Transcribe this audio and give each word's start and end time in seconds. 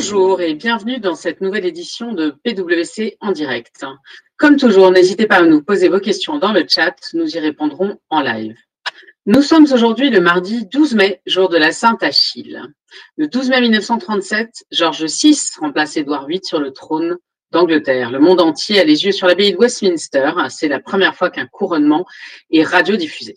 Bonjour 0.00 0.40
et 0.40 0.54
bienvenue 0.54 1.00
dans 1.00 1.16
cette 1.16 1.40
nouvelle 1.40 1.66
édition 1.66 2.12
de 2.12 2.30
PwC 2.30 3.16
en 3.20 3.32
direct. 3.32 3.84
Comme 4.36 4.56
toujours, 4.56 4.92
n'hésitez 4.92 5.26
pas 5.26 5.38
à 5.38 5.42
nous 5.42 5.60
poser 5.60 5.88
vos 5.88 5.98
questions 5.98 6.38
dans 6.38 6.52
le 6.52 6.64
chat, 6.68 6.94
nous 7.14 7.36
y 7.36 7.40
répondrons 7.40 7.98
en 8.08 8.20
live. 8.20 8.56
Nous 9.26 9.42
sommes 9.42 9.66
aujourd'hui 9.72 10.08
le 10.08 10.20
mardi 10.20 10.66
12 10.66 10.94
mai, 10.94 11.20
jour 11.26 11.48
de 11.48 11.56
la 11.56 11.72
Sainte 11.72 12.04
Achille. 12.04 12.62
Le 13.16 13.26
12 13.26 13.48
mai 13.48 13.60
1937, 13.60 14.66
George 14.70 15.04
VI 15.04 15.36
remplace 15.58 15.96
Édouard 15.96 16.28
VIII 16.28 16.44
sur 16.44 16.60
le 16.60 16.70
trône 16.70 17.16
d'Angleterre. 17.50 18.12
Le 18.12 18.20
monde 18.20 18.40
entier 18.40 18.78
a 18.78 18.84
les 18.84 19.04
yeux 19.04 19.10
sur 19.10 19.26
l'abbaye 19.26 19.54
de 19.54 19.58
Westminster. 19.58 20.30
C'est 20.48 20.68
la 20.68 20.78
première 20.78 21.16
fois 21.16 21.28
qu'un 21.28 21.46
couronnement 21.48 22.06
est 22.52 22.62
radiodiffusé. 22.62 23.34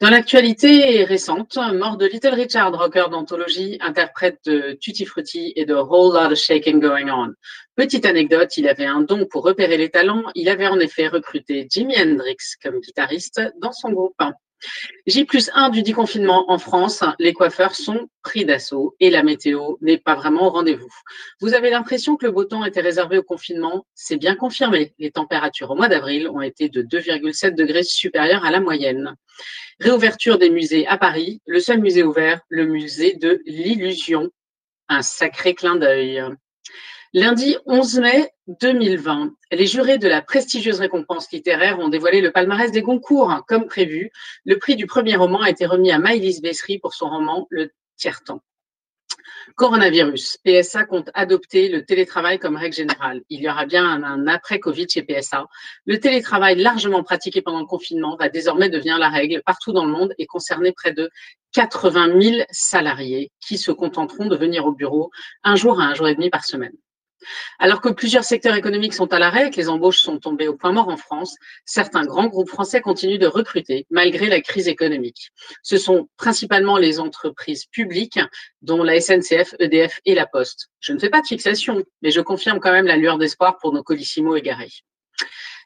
Dans 0.00 0.10
l'actualité 0.10 1.04
récente, 1.04 1.56
mort 1.74 1.96
de 1.96 2.06
Little 2.06 2.34
Richard, 2.34 2.72
rocker 2.72 3.06
d'anthologie, 3.10 3.78
interprète 3.80 4.38
de 4.44 4.72
Tutti 4.80 5.04
Frutti 5.04 5.52
et 5.56 5.64
de 5.64 5.74
Whole 5.74 6.14
Lot 6.14 6.32
of 6.32 6.38
Shaking 6.38 6.80
Going 6.80 7.08
On. 7.10 7.32
Petite 7.76 8.06
anecdote, 8.06 8.56
il 8.56 8.68
avait 8.68 8.86
un 8.86 9.02
don 9.02 9.26
pour 9.26 9.42
repérer 9.44 9.76
les 9.76 9.90
talents. 9.90 10.24
Il 10.34 10.48
avait 10.48 10.66
en 10.66 10.80
effet 10.80 11.08
recruté 11.08 11.66
Jimi 11.70 11.94
Hendrix 12.00 12.36
comme 12.62 12.80
guitariste 12.80 13.40
dans 13.60 13.72
son 13.72 13.92
groupe. 13.92 14.20
J 15.06 15.24
plus 15.24 15.50
1 15.54 15.70
du 15.70 15.82
déconfinement 15.82 16.50
en 16.50 16.58
France, 16.58 17.02
les 17.18 17.32
coiffeurs 17.32 17.74
sont 17.74 18.08
pris 18.22 18.44
d'assaut 18.44 18.94
et 19.00 19.10
la 19.10 19.22
météo 19.22 19.76
n'est 19.80 19.98
pas 19.98 20.14
vraiment 20.14 20.46
au 20.46 20.50
rendez-vous. 20.50 20.92
Vous 21.40 21.54
avez 21.54 21.70
l'impression 21.70 22.16
que 22.16 22.26
le 22.26 22.32
beau 22.32 22.44
temps 22.44 22.64
était 22.64 22.80
réservé 22.80 23.18
au 23.18 23.22
confinement? 23.22 23.86
C'est 23.94 24.16
bien 24.16 24.36
confirmé. 24.36 24.94
Les 24.98 25.10
températures 25.10 25.70
au 25.70 25.74
mois 25.74 25.88
d'avril 25.88 26.28
ont 26.28 26.42
été 26.42 26.68
de 26.68 26.82
2,7 26.82 27.54
degrés 27.54 27.82
supérieures 27.82 28.44
à 28.44 28.50
la 28.50 28.60
moyenne. 28.60 29.14
Réouverture 29.80 30.38
des 30.38 30.50
musées 30.50 30.86
à 30.86 30.98
Paris, 30.98 31.40
le 31.46 31.60
seul 31.60 31.80
musée 31.80 32.02
ouvert, 32.02 32.40
le 32.48 32.66
musée 32.66 33.14
de 33.14 33.40
l'illusion. 33.46 34.30
Un 34.88 35.02
sacré 35.02 35.54
clin 35.54 35.76
d'œil. 35.76 36.22
Lundi 37.12 37.56
11 37.66 37.98
mai 37.98 38.30
2020, 38.60 39.32
les 39.50 39.66
jurés 39.66 39.98
de 39.98 40.06
la 40.06 40.22
prestigieuse 40.22 40.78
récompense 40.78 41.32
littéraire 41.32 41.80
ont 41.80 41.88
dévoilé 41.88 42.20
le 42.20 42.30
palmarès 42.30 42.70
des 42.70 42.82
Goncourt. 42.82 43.44
Comme 43.48 43.66
prévu, 43.66 44.12
le 44.44 44.58
prix 44.58 44.76
du 44.76 44.86
premier 44.86 45.16
roman 45.16 45.40
a 45.42 45.50
été 45.50 45.66
remis 45.66 45.90
à 45.90 45.98
Maëlys 45.98 46.40
Bessery 46.40 46.78
pour 46.78 46.94
son 46.94 47.08
roman 47.08 47.48
Le 47.50 47.72
Tiers-temps. 47.96 48.40
Coronavirus. 49.56 50.38
PSA 50.44 50.84
compte 50.84 51.10
adopter 51.14 51.68
le 51.68 51.84
télétravail 51.84 52.38
comme 52.38 52.54
règle 52.54 52.76
générale. 52.76 53.22
Il 53.28 53.40
y 53.40 53.48
aura 53.48 53.66
bien 53.66 53.84
un, 53.84 54.28
après-Covid 54.28 54.86
chez 54.88 55.02
PSA. 55.02 55.46
Le 55.86 55.98
télétravail 55.98 56.62
largement 56.62 57.02
pratiqué 57.02 57.42
pendant 57.42 57.58
le 57.58 57.66
confinement 57.66 58.14
va 58.14 58.28
désormais 58.28 58.68
devenir 58.68 58.98
la 58.98 59.08
règle 59.08 59.42
partout 59.44 59.72
dans 59.72 59.84
le 59.84 59.90
monde 59.90 60.14
et 60.18 60.26
concerner 60.26 60.70
près 60.70 60.92
de 60.92 61.10
80 61.54 62.20
000 62.20 62.44
salariés 62.52 63.32
qui 63.40 63.58
se 63.58 63.72
contenteront 63.72 64.26
de 64.26 64.36
venir 64.36 64.64
au 64.64 64.70
bureau 64.70 65.10
un 65.42 65.56
jour 65.56 65.80
à 65.80 65.86
un 65.86 65.94
jour 65.94 66.06
et 66.06 66.14
demi 66.14 66.30
par 66.30 66.44
semaine. 66.44 66.76
Alors 67.58 67.80
que 67.80 67.88
plusieurs 67.88 68.24
secteurs 68.24 68.54
économiques 68.54 68.94
sont 68.94 69.12
à 69.12 69.18
l'arrêt 69.18 69.48
et 69.48 69.50
que 69.50 69.56
les 69.56 69.68
embauches 69.68 70.00
sont 70.00 70.18
tombées 70.18 70.48
au 70.48 70.56
point 70.56 70.72
mort 70.72 70.88
en 70.88 70.96
France, 70.96 71.36
certains 71.64 72.04
grands 72.04 72.26
groupes 72.26 72.48
français 72.48 72.80
continuent 72.80 73.18
de 73.18 73.26
recruter 73.26 73.86
malgré 73.90 74.28
la 74.28 74.40
crise 74.40 74.68
économique. 74.68 75.30
Ce 75.62 75.76
sont 75.76 76.08
principalement 76.16 76.78
les 76.78 77.00
entreprises 77.00 77.66
publiques, 77.66 78.20
dont 78.62 78.82
la 78.82 79.00
SNCF, 79.00 79.54
EDF 79.58 80.00
et 80.04 80.14
la 80.14 80.26
Poste. 80.26 80.70
Je 80.80 80.92
ne 80.92 80.98
fais 80.98 81.10
pas 81.10 81.20
de 81.20 81.26
fixation, 81.26 81.84
mais 82.02 82.10
je 82.10 82.20
confirme 82.20 82.60
quand 82.60 82.72
même 82.72 82.86
la 82.86 82.96
lueur 82.96 83.18
d'espoir 83.18 83.58
pour 83.58 83.72
nos 83.72 83.82
colissimo 83.82 84.36
égarés. 84.36 84.72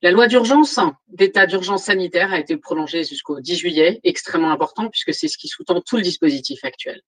La 0.03 0.11
loi 0.11 0.27
d'urgence, 0.27 0.79
d'état 1.09 1.47
d'urgence 1.47 1.85
sanitaire, 1.85 2.33
a 2.33 2.39
été 2.39 2.57
prolongée 2.57 3.05
jusqu'au 3.05 3.41
10 3.41 3.57
juillet, 3.57 4.01
extrêmement 4.05 4.51
important 4.51 4.89
puisque 4.89 5.15
c'est 5.15 5.29
ce 5.29 5.39
qui 5.39 5.49
sous-tend 5.49 5.81
tout 5.81 5.97
le 5.97 6.03
dispositif 6.03 6.65
actuel. 6.65 7.01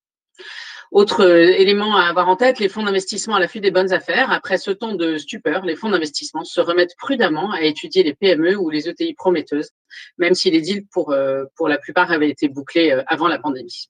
Autre 0.92 1.24
euh, 1.24 1.52
élément 1.58 1.96
à 1.96 2.04
avoir 2.04 2.28
en 2.28 2.36
tête, 2.36 2.58
les 2.58 2.68
fonds 2.68 2.82
d'investissement 2.82 3.34
à 3.34 3.40
l'affût 3.40 3.60
des 3.60 3.70
bonnes 3.70 3.92
affaires. 3.92 4.30
Après 4.30 4.58
ce 4.58 4.70
temps 4.70 4.94
de 4.94 5.18
stupeur, 5.18 5.64
les 5.64 5.76
fonds 5.76 5.90
d'investissement 5.90 6.44
se 6.44 6.60
remettent 6.60 6.96
prudemment 6.96 7.50
à 7.50 7.62
étudier 7.62 8.02
les 8.02 8.14
PME 8.14 8.56
ou 8.56 8.70
les 8.70 8.88
ETI 8.88 9.14
prometteuses, 9.14 9.70
même 10.18 10.34
si 10.34 10.50
les 10.50 10.60
deals 10.60 10.86
pour, 10.92 11.12
euh, 11.12 11.44
pour 11.56 11.68
la 11.68 11.78
plupart 11.78 12.12
avaient 12.12 12.30
été 12.30 12.48
bouclés 12.48 12.92
euh, 12.92 13.02
avant 13.08 13.28
la 13.28 13.38
pandémie. 13.38 13.88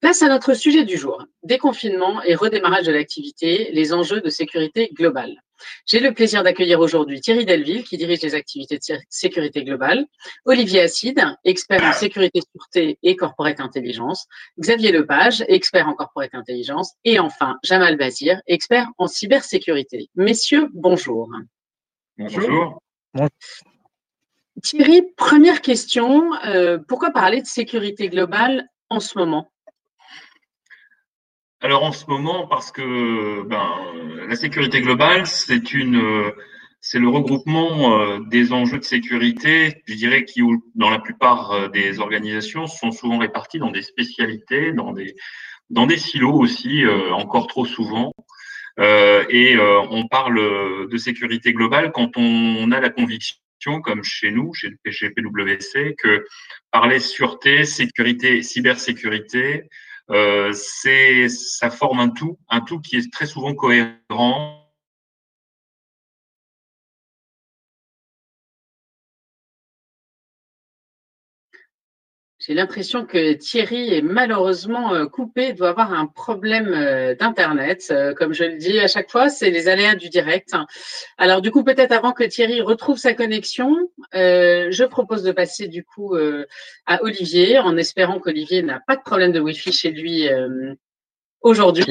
Place 0.00 0.22
à 0.22 0.28
notre 0.28 0.54
sujet 0.54 0.84
du 0.84 0.96
jour, 0.96 1.24
déconfinement 1.42 2.22
et 2.22 2.34
redémarrage 2.34 2.86
de 2.86 2.92
l'activité, 2.92 3.70
les 3.72 3.92
enjeux 3.92 4.20
de 4.20 4.28
sécurité 4.28 4.90
globale. 4.94 5.42
J'ai 5.86 6.00
le 6.00 6.12
plaisir 6.12 6.42
d'accueillir 6.42 6.80
aujourd'hui 6.80 7.20
Thierry 7.20 7.44
Delville, 7.44 7.84
qui 7.84 7.96
dirige 7.96 8.20
les 8.22 8.34
activités 8.34 8.78
de 8.78 8.98
sécurité 9.08 9.64
globale, 9.64 10.06
Olivier 10.44 10.80
Acide, 10.80 11.22
expert 11.44 11.82
en 11.82 11.92
sécurité, 11.92 12.40
sûreté 12.54 12.98
et 13.02 13.16
corporate 13.16 13.60
intelligence, 13.60 14.26
Xavier 14.58 14.92
Lepage, 14.92 15.44
expert 15.48 15.88
en 15.88 15.94
corporate 15.94 16.34
intelligence, 16.34 16.92
et 17.04 17.18
enfin 17.18 17.56
Jamal 17.62 17.96
Bazir, 17.96 18.40
expert 18.46 18.88
en 18.98 19.06
cybersécurité. 19.06 20.08
Messieurs, 20.14 20.68
bonjour. 20.72 21.28
Bonjour. 22.18 22.80
Thierry, 24.62 25.02
première 25.16 25.60
question, 25.60 26.34
euh, 26.44 26.78
pourquoi 26.86 27.10
parler 27.10 27.40
de 27.42 27.46
sécurité 27.46 28.08
globale 28.08 28.68
en 28.90 29.00
ce 29.00 29.18
moment? 29.18 29.51
Alors 31.62 31.84
en 31.84 31.92
ce 31.92 32.06
moment, 32.06 32.48
parce 32.48 32.72
que 32.72 33.42
ben, 33.44 33.78
la 34.28 34.34
sécurité 34.34 34.80
globale, 34.80 35.26
c'est 35.26 35.62
c'est 36.84 36.98
le 36.98 37.08
regroupement 37.08 38.00
euh, 38.00 38.18
des 38.26 38.52
enjeux 38.52 38.78
de 38.78 38.84
sécurité, 38.84 39.82
je 39.86 39.94
dirais, 39.94 40.24
qui 40.24 40.40
dans 40.74 40.90
la 40.90 40.98
plupart 40.98 41.52
euh, 41.52 41.68
des 41.68 42.00
organisations 42.00 42.66
sont 42.66 42.90
souvent 42.90 43.18
répartis 43.18 43.60
dans 43.60 43.70
des 43.70 43.82
spécialités, 43.82 44.72
dans 44.72 44.92
des, 44.92 45.96
silos 45.96 46.34
aussi, 46.34 46.84
euh, 46.84 47.12
encore 47.12 47.46
trop 47.46 47.64
souvent. 47.64 48.12
et 48.78 49.56
on 49.58 50.08
parle 50.08 50.88
de 50.88 50.96
sécurité 50.96 51.52
globale 51.52 51.92
quand 51.92 52.16
on 52.16 52.72
a 52.72 52.80
la 52.80 52.90
conviction 52.90 53.80
comme 53.84 54.02
chez 54.02 54.32
nous, 54.32 54.52
chez, 54.54 54.70
chez 54.90 55.10
PwC, 55.10 55.94
que 55.96 56.24
parler 56.72 56.98
sûreté, 56.98 57.64
sécurité, 57.64 58.42
cybersécurité, 58.42 59.46
euh, 59.60 59.68
c'est 60.52 61.28
ça 61.28 61.70
forme 61.70 62.00
un 62.00 62.08
tout, 62.10 62.38
un 62.48 62.60
tout 62.60 62.80
qui 62.80 62.96
est 62.96 63.12
très 63.12 63.26
souvent 63.26 63.54
cohérent 63.54 64.61
J'ai 72.44 72.54
l'impression 72.54 73.06
que 73.06 73.34
Thierry 73.34 73.94
est 73.94 74.02
malheureusement 74.02 74.92
euh, 74.92 75.06
coupé, 75.06 75.52
doit 75.52 75.68
avoir 75.68 75.92
un 75.92 76.06
problème 76.06 76.72
euh, 76.74 77.14
d'Internet. 77.14 77.86
Euh, 77.92 78.14
comme 78.14 78.32
je 78.32 78.42
le 78.42 78.56
dis 78.56 78.80
à 78.80 78.88
chaque 78.88 79.12
fois, 79.12 79.28
c'est 79.28 79.50
les 79.50 79.68
aléas 79.68 79.94
du 79.94 80.08
direct. 80.08 80.52
Alors 81.18 81.40
du 81.40 81.52
coup, 81.52 81.62
peut-être 81.62 81.92
avant 81.92 82.10
que 82.10 82.24
Thierry 82.24 82.60
retrouve 82.60 82.98
sa 82.98 83.14
connexion, 83.14 83.76
je 84.12 84.84
propose 84.84 85.22
de 85.22 85.30
passer 85.30 85.68
du 85.68 85.84
coup 85.84 86.16
à 86.86 87.02
Olivier, 87.04 87.60
en 87.60 87.76
espérant 87.76 88.18
qu'Olivier 88.18 88.62
n'a 88.62 88.80
pas 88.84 88.96
de 88.96 89.02
problème 89.02 89.30
de 89.30 89.38
Wi-Fi 89.38 89.72
chez 89.72 89.90
lui 89.92 90.28
aujourd'hui. 91.42 91.86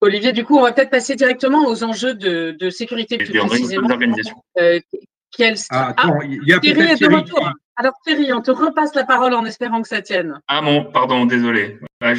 Olivier, 0.00 0.32
du 0.32 0.44
coup, 0.44 0.56
on 0.56 0.62
va 0.62 0.72
peut-être 0.72 0.90
passer 0.90 1.14
directement 1.14 1.66
aux 1.66 1.84
enjeux 1.84 2.14
de, 2.14 2.70
sécurité 2.70 3.18
plus 3.18 3.38
précisément. 3.38 3.88
Quel... 5.36 5.56
Ah, 5.68 5.88
attends, 5.88 6.22
il 6.22 6.40
y 6.46 6.54
a 6.54 6.58
Thierry 6.58 6.92
est 6.92 7.02
de 7.02 7.14
retour. 7.14 7.52
Alors 7.80 7.94
Thierry, 8.04 8.32
on 8.32 8.42
te 8.42 8.50
repasse 8.50 8.92
la 8.96 9.04
parole 9.04 9.34
en 9.34 9.44
espérant 9.44 9.80
que 9.82 9.88
ça 9.88 10.02
tienne. 10.02 10.40
Ah 10.48 10.60
bon, 10.62 10.90
pardon, 10.92 11.26
désolé. 11.26 11.78
Ah, 12.00 12.14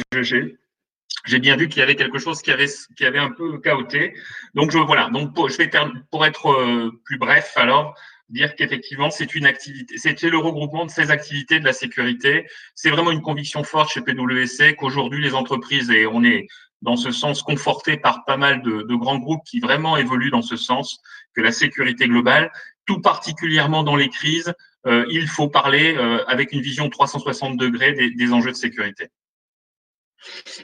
j'ai 1.26 1.38
bien 1.38 1.54
vu 1.54 1.68
qu'il 1.68 1.80
y 1.80 1.82
avait 1.82 1.96
quelque 1.96 2.18
chose 2.18 2.40
qui 2.40 2.50
avait, 2.50 2.68
qui 2.96 3.04
avait 3.04 3.18
un 3.18 3.30
peu 3.30 3.58
chaoté. 3.58 4.14
Donc 4.54 4.70
je, 4.70 4.78
voilà, 4.78 5.10
donc 5.10 5.34
pour, 5.34 5.50
je 5.50 5.58
vais 5.58 5.70
pour 6.10 6.24
être 6.24 6.50
euh, 6.50 6.90
plus 7.04 7.18
bref, 7.18 7.52
alors 7.56 7.94
dire 8.30 8.54
qu'effectivement 8.56 9.10
c'est 9.10 9.34
une 9.34 9.44
activité, 9.44 9.98
c'était 9.98 10.30
le 10.30 10.38
regroupement 10.38 10.86
de 10.86 10.90
ces 10.90 11.10
activités 11.10 11.60
de 11.60 11.66
la 11.66 11.74
sécurité. 11.74 12.46
C'est 12.74 12.88
vraiment 12.88 13.10
une 13.10 13.20
conviction 13.20 13.62
forte 13.62 13.90
chez 13.90 14.00
PwC 14.00 14.76
qu'aujourd'hui 14.76 15.22
les 15.22 15.34
entreprises 15.34 15.90
et 15.90 16.06
on 16.06 16.24
est 16.24 16.46
dans 16.80 16.96
ce 16.96 17.10
sens 17.10 17.42
conforté 17.42 17.98
par 17.98 18.24
pas 18.24 18.38
mal 18.38 18.62
de, 18.62 18.80
de 18.80 18.94
grands 18.94 19.18
groupes 19.18 19.44
qui 19.44 19.60
vraiment 19.60 19.98
évoluent 19.98 20.30
dans 20.30 20.40
ce 20.40 20.56
sens 20.56 21.02
que 21.34 21.42
la 21.42 21.52
sécurité 21.52 22.08
globale 22.08 22.50
tout 22.86 23.00
particulièrement 23.00 23.84
dans 23.84 23.94
les 23.94 24.08
crises, 24.08 24.52
il 24.86 25.28
faut 25.28 25.48
parler 25.48 25.96
euh, 25.96 26.24
avec 26.26 26.52
une 26.52 26.60
vision 26.60 26.88
360 26.88 27.56
degrés 27.56 27.92
des, 27.92 28.32
enjeux 28.32 28.52
de 28.52 28.56
sécurité. 28.56 29.08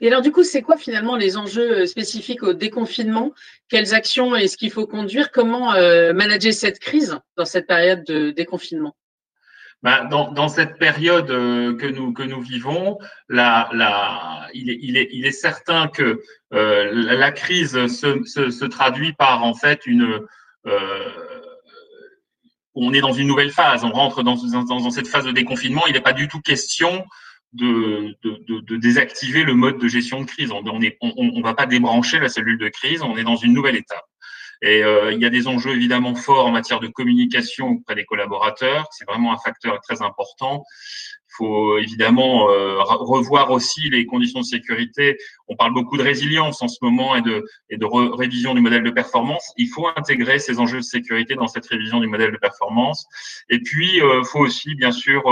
Et 0.00 0.08
alors, 0.08 0.20
du 0.20 0.32
coup, 0.32 0.44
c'est 0.44 0.62
quoi 0.62 0.76
finalement 0.76 1.16
les 1.16 1.36
enjeux 1.36 1.82
euh, 1.82 1.86
spécifiques 1.86 2.42
au 2.42 2.52
déconfinement? 2.52 3.32
Quelles 3.68 3.94
actions 3.94 4.34
est-ce 4.34 4.56
qu'il 4.56 4.70
faut 4.70 4.86
conduire? 4.86 5.30
Comment 5.32 5.72
manager 6.14 6.52
cette 6.52 6.78
crise 6.78 7.18
dans 7.36 7.44
cette 7.44 7.66
période 7.66 8.04
de 8.04 8.30
déconfinement? 8.30 8.94
Bah, 9.82 10.04
dans, 10.10 10.48
cette 10.48 10.78
période 10.78 11.28
que, 11.28 11.86
nous, 11.86 12.12
que 12.12 12.22
nous 12.22 12.40
vivons, 12.40 12.98
la, 13.28 13.68
la, 13.72 14.48
il, 14.54 14.70
est, 14.70 14.78
il, 14.80 14.96
est, 14.96 15.08
il, 15.12 15.26
est, 15.26 15.32
certain 15.32 15.88
que 15.88 16.22
la 16.50 17.30
crise 17.30 17.86
se, 17.86 18.24
se, 18.24 18.50
se, 18.50 18.64
traduit 18.64 19.12
par 19.12 19.44
en 19.44 19.54
fait 19.54 19.86
une, 19.86 20.20
on 22.76 22.92
est 22.92 23.00
dans 23.00 23.12
une 23.12 23.26
nouvelle 23.26 23.50
phase, 23.50 23.84
on 23.84 23.90
rentre 23.90 24.22
dans, 24.22 24.36
cette 24.90 25.08
phase 25.08 25.24
de 25.24 25.32
déconfinement. 25.32 25.86
Il 25.86 25.94
n'est 25.94 26.00
pas 26.00 26.12
du 26.12 26.28
tout 26.28 26.40
question 26.40 27.04
de, 27.54 28.16
désactiver 28.76 29.42
le 29.42 29.54
mode 29.54 29.78
de 29.78 29.88
gestion 29.88 30.20
de 30.20 30.26
crise. 30.26 30.52
On 30.52 30.62
ne 30.62 30.90
on, 31.00 31.40
va 31.40 31.54
pas 31.54 31.66
débrancher 31.66 32.18
la 32.18 32.28
cellule 32.28 32.58
de 32.58 32.68
crise, 32.68 33.02
on 33.02 33.16
est 33.16 33.24
dans 33.24 33.36
une 33.36 33.54
nouvelle 33.54 33.76
étape. 33.76 34.04
Et 34.62 34.82
euh, 34.82 35.12
il 35.12 35.20
y 35.20 35.26
a 35.26 35.30
des 35.30 35.48
enjeux 35.48 35.74
évidemment 35.74 36.14
forts 36.14 36.46
en 36.46 36.50
matière 36.50 36.80
de 36.80 36.88
communication 36.88 37.68
auprès 37.68 37.94
des 37.94 38.04
collaborateurs. 38.04 38.86
C'est 38.90 39.04
vraiment 39.04 39.32
un 39.32 39.38
facteur 39.38 39.80
très 39.80 40.02
important. 40.02 40.64
Il 41.28 41.44
faut 41.44 41.78
évidemment 41.78 42.48
euh, 42.50 42.78
revoir 42.82 43.50
aussi 43.50 43.90
les 43.90 44.06
conditions 44.06 44.40
de 44.40 44.44
sécurité. 44.44 45.18
On 45.48 45.56
parle 45.56 45.74
beaucoup 45.74 45.98
de 45.98 46.02
résilience 46.02 46.62
en 46.62 46.68
ce 46.68 46.78
moment 46.80 47.14
et 47.14 47.20
de, 47.20 47.44
et 47.68 47.76
de 47.76 47.84
révision 47.84 48.54
du 48.54 48.62
modèle 48.62 48.82
de 48.82 48.90
performance. 48.90 49.52
Il 49.58 49.68
faut 49.68 49.86
intégrer 49.96 50.38
ces 50.38 50.58
enjeux 50.58 50.78
de 50.78 50.82
sécurité 50.82 51.34
dans 51.34 51.48
cette 51.48 51.66
révision 51.66 52.00
du 52.00 52.06
modèle 52.06 52.32
de 52.32 52.38
performance. 52.38 53.04
Et 53.50 53.60
puis, 53.60 53.96
il 53.96 54.02
euh, 54.02 54.22
faut 54.24 54.40
aussi, 54.40 54.74
bien 54.76 54.92
sûr, 54.92 55.22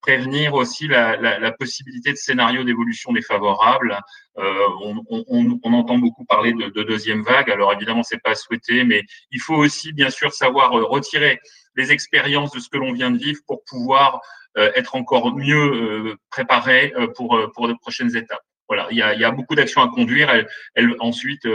prévenir 0.00 0.54
aussi 0.54 0.88
la, 0.88 1.16
la, 1.16 1.38
la 1.38 1.52
possibilité 1.52 2.10
de 2.12 2.16
scénario 2.16 2.64
d'évolution 2.64 3.12
défavorable. 3.12 3.98
Euh, 4.38 4.66
on, 4.82 5.02
on, 5.10 5.60
on, 5.62 5.72
entend 5.74 5.98
beaucoup 5.98 6.24
parler 6.24 6.52
de, 6.52 6.68
de 6.68 6.82
deuxième 6.82 7.22
vague. 7.22 7.50
Alors 7.50 7.72
évidemment, 7.72 8.02
c'est 8.02 8.22
pas 8.22 8.34
souhaité, 8.34 8.84
mais 8.84 9.02
il 9.30 9.40
faut 9.40 9.56
aussi 9.56 9.92
bien 9.92 10.10
sûr 10.10 10.32
savoir 10.32 10.78
euh, 10.78 10.84
retirer 10.84 11.38
les 11.76 11.92
expériences 11.92 12.52
de 12.52 12.60
ce 12.60 12.68
que 12.68 12.78
l'on 12.78 12.92
vient 12.92 13.10
de 13.10 13.18
vivre 13.18 13.40
pour 13.46 13.62
pouvoir 13.64 14.20
euh, 14.56 14.72
être 14.74 14.94
encore 14.96 15.36
mieux 15.36 16.10
euh, 16.10 16.16
préparé 16.30 16.92
pour 17.16 17.38
pour 17.54 17.68
de 17.68 17.74
prochaines 17.74 18.16
étapes. 18.16 18.42
Voilà, 18.68 18.86
il 18.92 18.98
y 18.98 19.02
a, 19.02 19.14
il 19.14 19.20
y 19.20 19.24
a 19.24 19.32
beaucoup 19.32 19.56
d'actions 19.56 19.82
à 19.82 19.88
conduire. 19.88 20.30
Elle, 20.30 20.48
elle 20.76 20.94
ensuite, 21.00 21.46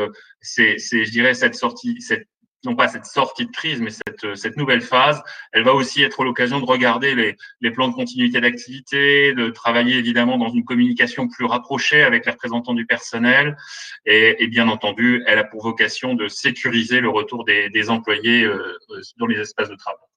c'est, 0.41 0.77
je 0.77 1.09
dirais, 1.11 1.33
cette 1.33 1.55
sortie, 1.55 2.01
cette 2.01 2.27
non 2.65 2.75
pas 2.75 2.87
cette 2.87 3.05
sortie 3.05 3.45
de 3.45 3.51
crise, 3.51 3.81
mais 3.81 3.91
cette, 3.91 4.35
cette 4.35 4.57
nouvelle 4.57 4.81
phase, 4.81 5.21
elle 5.51 5.63
va 5.63 5.73
aussi 5.73 6.03
être 6.03 6.23
l'occasion 6.23 6.59
de 6.59 6.65
regarder 6.65 7.15
les, 7.61 7.71
plans 7.71 7.87
de 7.87 7.93
continuité 7.93 8.41
d'activité, 8.41 9.33
de 9.33 9.49
travailler 9.49 9.97
évidemment 9.97 10.37
dans 10.37 10.49
une 10.49 10.63
communication 10.63 11.27
plus 11.27 11.45
rapprochée 11.45 12.03
avec 12.03 12.25
les 12.25 12.31
représentants 12.31 12.73
du 12.73 12.85
personnel, 12.85 13.57
et, 14.05 14.47
bien 14.47 14.67
entendu, 14.67 15.23
elle 15.27 15.39
a 15.39 15.43
pour 15.43 15.63
vocation 15.63 16.13
de 16.13 16.27
sécuriser 16.27 17.01
le 17.01 17.09
retour 17.09 17.43
des, 17.43 17.69
des 17.69 17.89
employés 17.89 18.43
euh, 18.43 18.77
dans 19.17 19.27
les 19.27 19.39
espaces 19.39 19.69
de 19.69 19.75
travail. 19.75 20.14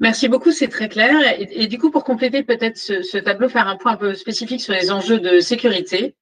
Merci 0.00 0.28
beaucoup, 0.28 0.50
c'est 0.50 0.68
très 0.68 0.88
clair. 0.88 1.14
Et, 1.38 1.66
du 1.66 1.78
coup, 1.78 1.90
pour 1.90 2.04
compléter 2.04 2.42
peut-être 2.42 2.76
ce, 2.78 3.18
tableau, 3.18 3.48
faire 3.48 3.68
un 3.68 3.76
point 3.76 3.92
un 3.92 3.96
peu 3.96 4.14
spécifique 4.14 4.60
sur 4.60 4.72
les 4.72 4.90
enjeux 4.90 5.20
de 5.20 5.40
sécurité. 5.40 6.16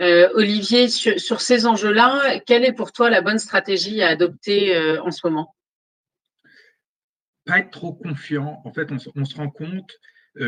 Euh, 0.00 0.28
Olivier, 0.34 0.88
sur, 0.88 1.40
ces 1.40 1.66
enjeux-là, 1.66 2.40
quelle 2.40 2.64
est 2.64 2.72
pour 2.72 2.92
toi 2.92 3.10
la 3.10 3.20
bonne 3.20 3.38
stratégie 3.38 4.02
à 4.02 4.08
adopter 4.08 4.76
euh, 4.76 5.02
en 5.02 5.10
ce 5.10 5.26
moment? 5.26 5.54
Pas 7.44 7.58
être 7.60 7.70
trop 7.70 7.92
confiant. 7.92 8.60
En 8.64 8.72
fait, 8.72 8.88
on, 8.90 9.24
se 9.24 9.36
rend 9.36 9.50
compte 9.50 9.90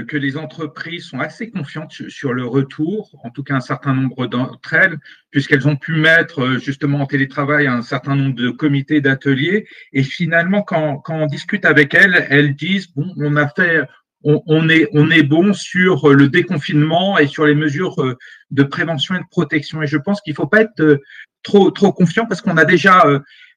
que 0.06 0.16
les 0.16 0.36
entreprises 0.36 1.04
sont 1.04 1.20
assez 1.20 1.50
confiantes 1.50 1.92
sur 2.08 2.32
le 2.32 2.44
retour, 2.44 3.18
en 3.24 3.30
tout 3.30 3.42
cas 3.42 3.54
un 3.54 3.60
certain 3.60 3.94
nombre 3.94 4.26
d'entre 4.26 4.74
elles, 4.74 4.98
puisqu'elles 5.30 5.66
ont 5.68 5.76
pu 5.76 5.92
mettre 5.92 6.40
euh, 6.42 6.58
justement 6.58 7.00
en 7.00 7.06
télétravail 7.06 7.66
un 7.66 7.82
certain 7.82 8.16
nombre 8.16 8.34
de 8.34 8.50
comités 8.50 9.00
d'ateliers. 9.00 9.66
Et 9.92 10.02
finalement, 10.02 10.62
quand, 10.62 10.98
quand 10.98 11.16
on 11.16 11.26
discute 11.26 11.64
avec 11.64 11.94
elles, 11.94 12.26
elles 12.30 12.54
disent, 12.54 12.88
bon, 12.94 13.12
on 13.16 13.36
a 13.36 13.48
fait, 13.48 13.82
on, 14.22 14.42
on, 14.46 14.68
est, 14.68 14.88
on 14.92 15.10
est 15.10 15.22
bon 15.22 15.52
sur 15.52 16.14
le 16.14 16.28
déconfinement 16.28 17.18
et 17.18 17.26
sur 17.26 17.46
les 17.46 17.54
mesures 17.54 18.02
euh, 18.02 18.16
de 18.50 18.62
prévention 18.62 19.14
et 19.14 19.20
de 19.20 19.28
protection. 19.30 19.82
Et 19.82 19.86
je 19.86 19.96
pense 19.96 20.20
qu'il 20.20 20.32
ne 20.32 20.36
faut 20.36 20.46
pas 20.46 20.62
être 20.62 21.00
trop, 21.48 21.70
trop 21.70 21.92
confiant 21.92 22.26
parce 22.26 22.40
qu'on 22.42 22.56
a 22.58 22.64
déjà 22.64 23.04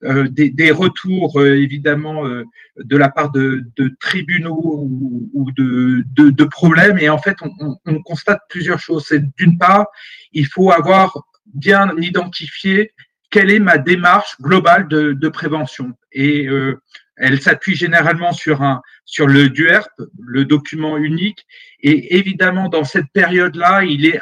euh, 0.03 0.27
des, 0.29 0.49
des, 0.49 0.71
retours 0.71 1.39
euh, 1.39 1.57
évidemment 1.57 2.25
euh, 2.25 2.45
de 2.77 2.97
la 2.97 3.09
part 3.09 3.31
de, 3.31 3.63
tribunaux 3.99 4.87
ou, 5.33 5.51
de, 5.51 6.43
problèmes. 6.45 6.97
Et 6.97 7.09
en 7.09 7.19
fait, 7.19 7.37
on, 7.41 7.77
on 7.85 8.01
constate 8.01 8.41
plusieurs 8.49 8.79
choses. 8.79 9.05
C'est 9.07 9.23
d'une 9.35 9.57
part, 9.57 9.85
il 10.31 10.47
faut 10.47 10.71
avoir 10.71 11.17
bien 11.53 11.91
identifié 11.97 12.93
quelle 13.29 13.51
est 13.51 13.59
ma 13.59 13.77
démarche 13.77 14.39
globale 14.41 14.87
de, 14.87 15.29
prévention. 15.29 15.93
Et 16.11 16.47
euh, 16.47 16.81
elle 17.17 17.41
s'appuie 17.41 17.75
généralement 17.75 18.33
sur 18.33 18.61
un 18.61 18.81
sur 19.05 19.27
le 19.27 19.49
DUERP, 19.49 19.91
le 20.19 20.45
document 20.45 20.97
unique. 20.97 21.45
Et 21.81 22.17
évidemment, 22.17 22.69
dans 22.69 22.85
cette 22.85 23.11
période-là, 23.13 23.83
il 23.83 24.05
est 24.05 24.21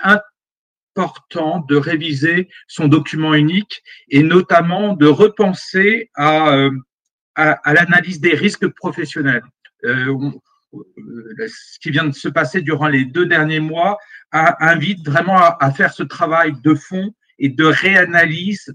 important 1.00 1.60
de 1.68 1.76
réviser 1.76 2.50
son 2.68 2.88
document 2.88 3.34
unique 3.34 3.82
et 4.10 4.24
notamment 4.24 4.94
de 4.94 5.08
repenser 5.08 6.10
à, 6.16 6.52
euh, 6.54 6.72
l'analyse 7.38 8.20
des 8.20 8.36
risques 8.36 8.68
professionnels. 8.68 9.44
Euh, 9.86 10.32
euh, 10.74 11.48
ce 11.48 11.80
qui 11.80 11.90
vient 11.90 12.06
de 12.06 12.14
se 12.14 12.28
passer 12.28 12.62
durant 12.62 12.88
les 12.88 13.06
deux 13.06 13.26
derniers 13.26 13.60
mois 13.60 13.98
invite 14.32 15.04
vraiment 15.04 15.38
à, 15.38 15.72
faire 15.72 15.92
ce 15.92 16.04
travail 16.04 16.54
de 16.64 16.76
fond 16.76 17.16
et 17.40 17.50
de 17.50 17.66
réanalyse 17.66 18.72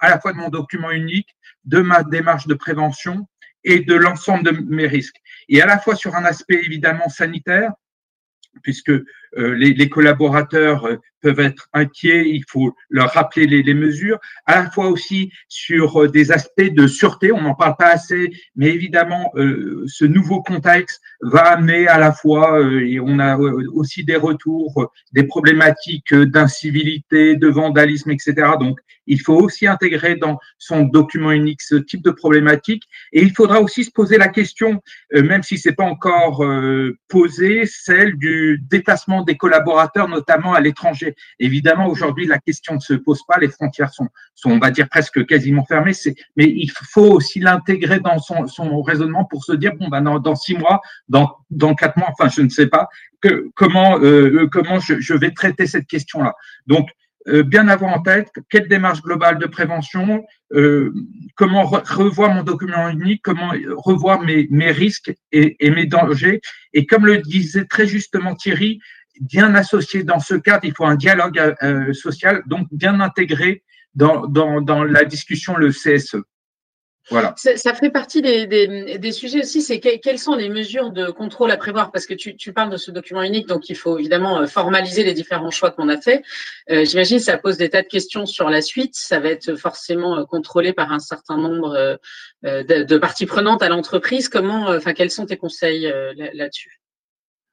à 0.00 0.10
la 0.10 0.20
fois 0.20 0.32
de 0.32 0.38
mon 0.38 0.50
document 0.50 0.90
unique, 0.90 1.34
de 1.64 1.80
ma 1.80 2.02
démarche 2.02 2.46
de 2.46 2.54
prévention 2.54 3.26
et 3.64 3.80
de 3.80 3.94
l'ensemble 3.94 4.44
de 4.44 4.50
mes 4.50 4.86
risques. 4.86 5.16
Et 5.48 5.62
à 5.62 5.66
la 5.66 5.78
fois 5.78 5.96
sur 5.96 6.14
un 6.14 6.24
aspect 6.24 6.60
évidemment 6.62 7.08
sanitaire, 7.08 7.72
puisque 8.62 8.92
les, 9.36 9.74
les, 9.74 9.88
collaborateurs 9.88 10.86
euh, 10.86 10.96
peuvent 11.20 11.40
être 11.40 11.68
inquiets, 11.72 12.28
il 12.28 12.44
faut 12.48 12.74
leur 12.88 13.10
rappeler 13.10 13.46
les, 13.46 13.62
les, 13.62 13.74
mesures, 13.74 14.18
à 14.46 14.62
la 14.62 14.70
fois 14.70 14.88
aussi 14.88 15.32
sur 15.48 16.02
euh, 16.02 16.08
des 16.08 16.32
aspects 16.32 16.60
de 16.62 16.86
sûreté, 16.86 17.32
on 17.32 17.40
n'en 17.40 17.54
parle 17.54 17.76
pas 17.78 17.92
assez, 17.92 18.32
mais 18.56 18.68
évidemment, 18.68 19.30
euh, 19.36 19.84
ce 19.86 20.04
nouveau 20.04 20.42
contexte 20.42 21.00
va 21.20 21.42
amener 21.42 21.88
à 21.88 21.98
la 21.98 22.12
fois, 22.12 22.60
euh, 22.60 22.86
et 22.86 23.00
on 23.00 23.18
a 23.18 23.36
aussi 23.36 24.04
des 24.04 24.16
retours, 24.16 24.90
des 25.12 25.24
problématiques 25.24 26.14
d'incivilité, 26.14 27.36
de 27.36 27.48
vandalisme, 27.48 28.10
etc. 28.10 28.34
Donc, 28.58 28.78
il 29.06 29.20
faut 29.20 29.36
aussi 29.36 29.66
intégrer 29.66 30.14
dans 30.14 30.38
son 30.58 30.82
document 30.82 31.32
unique 31.32 31.62
ce 31.62 31.74
type 31.74 32.02
de 32.02 32.10
problématique, 32.10 32.84
et 33.12 33.22
il 33.22 33.32
faudra 33.32 33.60
aussi 33.60 33.84
se 33.84 33.90
poser 33.90 34.18
la 34.18 34.28
question, 34.28 34.80
même 35.12 35.42
si 35.42 35.58
c'est 35.58 35.72
pas 35.72 35.84
encore 35.84 36.44
posé, 37.08 37.64
celle 37.66 38.16
du 38.18 38.62
déplacement 38.70 39.19
des 39.22 39.36
collaborateurs, 39.36 40.08
notamment 40.08 40.54
à 40.54 40.60
l'étranger 40.60 41.14
Évidemment, 41.38 41.86
aujourd'hui, 41.86 42.26
la 42.26 42.38
question 42.38 42.74
ne 42.74 42.80
se 42.80 42.94
pose 42.94 43.22
pas, 43.26 43.38
les 43.38 43.48
frontières 43.48 43.92
sont, 43.92 44.08
on 44.44 44.58
va 44.58 44.70
dire, 44.70 44.88
presque 44.88 45.24
quasiment 45.26 45.64
fermées, 45.64 45.92
mais 46.36 46.44
il 46.44 46.70
faut 46.70 47.12
aussi 47.12 47.40
l'intégrer 47.40 48.00
dans 48.00 48.18
son, 48.18 48.46
son, 48.46 48.82
raisonnement 48.82 49.24
pour 49.24 49.44
se 49.44 49.52
dire, 49.52 49.74
bon, 49.76 49.88
ben, 49.88 50.02
dans, 50.02 50.34
six 50.34 50.54
mois, 50.54 50.80
dans, 51.08 51.74
quatre 51.74 51.96
mois, 51.96 52.08
enfin, 52.10 52.28
je 52.28 52.42
ne 52.42 52.48
sais 52.48 52.66
pas, 52.66 52.88
comment, 53.54 53.98
euh, 54.00 54.48
comment 54.50 54.78
je, 54.80 55.14
vais 55.14 55.32
traiter 55.32 55.66
cette 55.66 55.86
question-là. 55.86 56.34
Donc, 56.66 56.88
euh, 57.28 57.42
bien 57.42 57.68
avoir 57.68 57.92
en 57.92 58.00
tête 58.00 58.30
quelle 58.48 58.66
démarche 58.66 59.02
globale 59.02 59.38
de 59.38 59.46
prévention, 59.46 60.24
euh, 60.54 60.92
comment 61.36 61.64
re 61.64 61.82
revoir 61.84 62.32
mon 62.32 62.42
document 62.42 62.88
unique, 62.88 63.20
comment 63.22 63.52
revoir 63.76 64.22
mes, 64.22 64.70
risques 64.70 65.12
et, 65.30 65.70
mes 65.70 65.84
dangers. 65.84 66.40
Et 66.72 66.86
comme 66.86 67.04
le 67.04 67.18
disait 67.18 67.66
très 67.66 67.86
justement 67.86 68.34
Thierry, 68.34 68.80
bien 69.20 69.54
associé 69.54 70.02
dans 70.02 70.18
ce 70.18 70.34
cadre, 70.34 70.64
il 70.64 70.74
faut 70.74 70.86
un 70.86 70.96
dialogue 70.96 71.54
euh, 71.62 71.92
social, 71.92 72.42
donc 72.46 72.66
bien 72.72 73.00
intégré 73.00 73.62
dans, 73.94 74.26
dans, 74.26 74.60
dans, 74.60 74.82
la 74.82 75.04
discussion 75.04 75.56
le 75.56 75.70
CSE. 75.70 76.16
Voilà. 77.08 77.34
Ça, 77.36 77.56
ça 77.56 77.74
fait 77.74 77.90
partie 77.90 78.22
des, 78.22 78.46
des, 78.46 78.98
des 78.98 79.12
sujets 79.12 79.40
aussi, 79.40 79.62
c'est 79.62 79.80
que, 79.80 79.98
quelles 79.98 80.18
sont 80.18 80.36
les 80.36 80.48
mesures 80.48 80.90
de 80.90 81.10
contrôle 81.10 81.50
à 81.50 81.56
prévoir? 81.56 81.90
Parce 81.90 82.06
que 82.06 82.14
tu, 82.14 82.36
tu, 82.36 82.52
parles 82.52 82.70
de 82.70 82.76
ce 82.76 82.92
document 82.92 83.22
unique, 83.22 83.48
donc 83.48 83.68
il 83.68 83.74
faut 83.74 83.98
évidemment 83.98 84.40
euh, 84.40 84.46
formaliser 84.46 85.02
les 85.02 85.12
différents 85.12 85.50
choix 85.50 85.72
qu'on 85.72 85.88
a 85.88 86.00
faits. 86.00 86.22
Euh, 86.70 86.84
J'imagine 86.84 87.18
ça 87.18 87.36
pose 87.36 87.56
des 87.56 87.68
tas 87.68 87.82
de 87.82 87.88
questions 87.88 88.26
sur 88.26 88.48
la 88.48 88.62
suite. 88.62 88.94
Ça 88.94 89.18
va 89.18 89.30
être 89.30 89.56
forcément 89.56 90.18
euh, 90.18 90.24
contrôlé 90.24 90.72
par 90.72 90.92
un 90.92 91.00
certain 91.00 91.36
nombre 91.36 91.74
euh, 92.44 92.62
de, 92.62 92.84
de, 92.84 92.98
parties 92.98 93.26
prenantes 93.26 93.62
à 93.62 93.68
l'entreprise. 93.68 94.28
Comment, 94.28 94.68
enfin, 94.68 94.92
quels 94.92 95.10
sont 95.10 95.26
tes 95.26 95.36
conseils 95.36 95.92
là-dessus? 96.34 96.79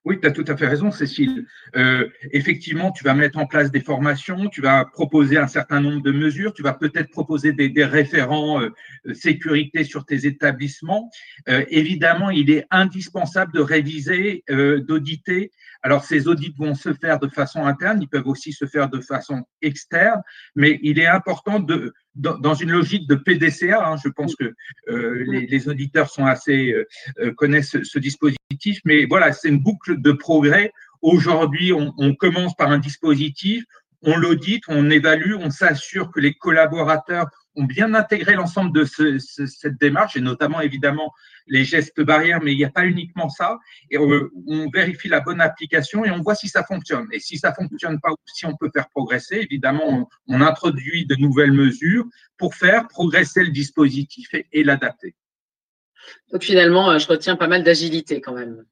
Oui, 0.07 0.21
tu 0.21 0.27
as 0.27 0.31
tout 0.31 0.45
à 0.47 0.55
fait 0.55 0.67
raison, 0.67 0.89
Cécile. 0.89 1.45
Euh, 1.75 2.07
effectivement, 2.31 2.93
tu 2.93 3.03
vas 3.03 3.13
mettre 3.13 3.37
en 3.39 3.45
place 3.45 3.71
des 3.71 3.81
formations, 3.81 4.47
tu 4.47 4.61
vas 4.61 4.85
proposer 4.85 5.37
un 5.37 5.47
certain 5.47 5.81
nombre 5.81 6.01
de 6.01 6.13
mesures, 6.13 6.53
tu 6.53 6.63
vas 6.63 6.71
peut-être 6.71 7.09
proposer 7.09 7.51
des, 7.51 7.83
référents 7.83 8.61
euh, 8.61 8.69
sécurité 9.13 9.83
sur 9.83 10.05
tes 10.05 10.25
établissements. 10.25 11.11
Euh, 11.49 11.65
évidemment, 11.69 12.29
il 12.29 12.49
est 12.51 12.65
indispensable 12.71 13.51
de 13.51 13.59
réviser, 13.59 14.45
euh, 14.49 14.79
d'auditer. 14.79 15.51
Alors, 15.83 16.03
ces 16.03 16.27
audits 16.27 16.53
vont 16.57 16.75
se 16.75 16.93
faire 16.93 17.19
de 17.19 17.27
façon 17.27 17.65
interne, 17.65 18.01
ils 18.01 18.07
peuvent 18.07 18.27
aussi 18.27 18.53
se 18.53 18.65
faire 18.65 18.89
de 18.89 18.99
façon 19.01 19.43
externe, 19.61 20.21
mais 20.55 20.79
il 20.83 20.99
est 20.99 21.07
important 21.07 21.59
de, 21.59 21.93
dans 22.15 22.53
une 22.53 22.71
logique 22.71 23.07
de 23.07 23.15
PDCA, 23.15 23.87
hein, 23.87 23.95
je 24.03 24.09
pense 24.09 24.35
que 24.35 24.53
euh, 24.89 25.23
les, 25.27 25.69
auditeurs 25.69 26.09
sont 26.09 26.25
assez 26.25 26.73
euh, 27.19 27.33
connaissent 27.33 27.71
ce, 27.71 27.83
ce, 27.83 27.99
dispositif, 27.99 28.79
mais 28.85 29.05
voilà, 29.05 29.31
c'est 29.33 29.49
une 29.49 29.59
boucle 29.59 30.01
de 30.01 30.11
progrès. 30.11 30.71
Aujourd'hui, 31.01 31.73
on, 31.73 31.93
on, 31.97 32.15
commence 32.15 32.55
par 32.55 32.71
un 32.71 32.79
dispositif, 32.79 33.63
on 34.01 34.17
l'audite, 34.17 34.63
on 34.67 34.89
évalue, 34.89 35.35
on 35.39 35.49
s'assure 35.49 36.11
que 36.11 36.19
les 36.19 36.33
collaborateurs 36.33 37.27
ont 37.57 37.65
bien 37.65 37.93
intégré 37.95 38.35
l'ensemble 38.35 38.71
de 38.71 38.85
cette 38.85 39.79
démarche, 39.79 40.15
et 40.15 40.21
notamment 40.21 40.61
évidemment 40.61 41.13
les 41.47 41.65
gestes 41.65 42.01
barrières, 42.01 42.39
mais 42.41 42.53
il 42.53 42.57
n'y 42.57 42.65
a 42.65 42.69
pas 42.69 42.85
uniquement 42.85 43.29
ça. 43.29 43.57
Et 43.89 43.97
on, 43.97 44.69
vérifie 44.71 45.07
la 45.07 45.21
bonne 45.21 45.41
application 45.41 46.05
et 46.05 46.11
on 46.11 46.21
voit 46.21 46.35
si 46.35 46.47
ça 46.47 46.63
fonctionne. 46.63 47.07
Et 47.11 47.19
si 47.19 47.37
ça 47.37 47.53
fonctionne 47.53 47.99
pas, 47.99 48.09
si 48.25 48.45
on 48.45 48.55
peut 48.55 48.69
faire 48.71 48.87
progresser, 48.89 49.37
évidemment, 49.37 50.07
on, 50.27 50.41
introduit 50.41 51.05
de 51.05 51.15
nouvelles 51.15 51.51
mesures 51.51 52.05
pour 52.37 52.53
faire 52.53 52.87
progresser 52.87 53.43
le 53.43 53.49
dispositif 53.49 54.29
et, 54.33 54.63
l'adapter. 54.63 55.15
Donc 56.31 56.43
finalement, 56.43 56.91
euh, 56.91 56.99
je 56.99 57.07
retiens 57.07 57.35
pas 57.35 57.47
mal 57.47 57.63
d'agilité 57.63 58.21
quand 58.21 58.33
même. 58.33 58.63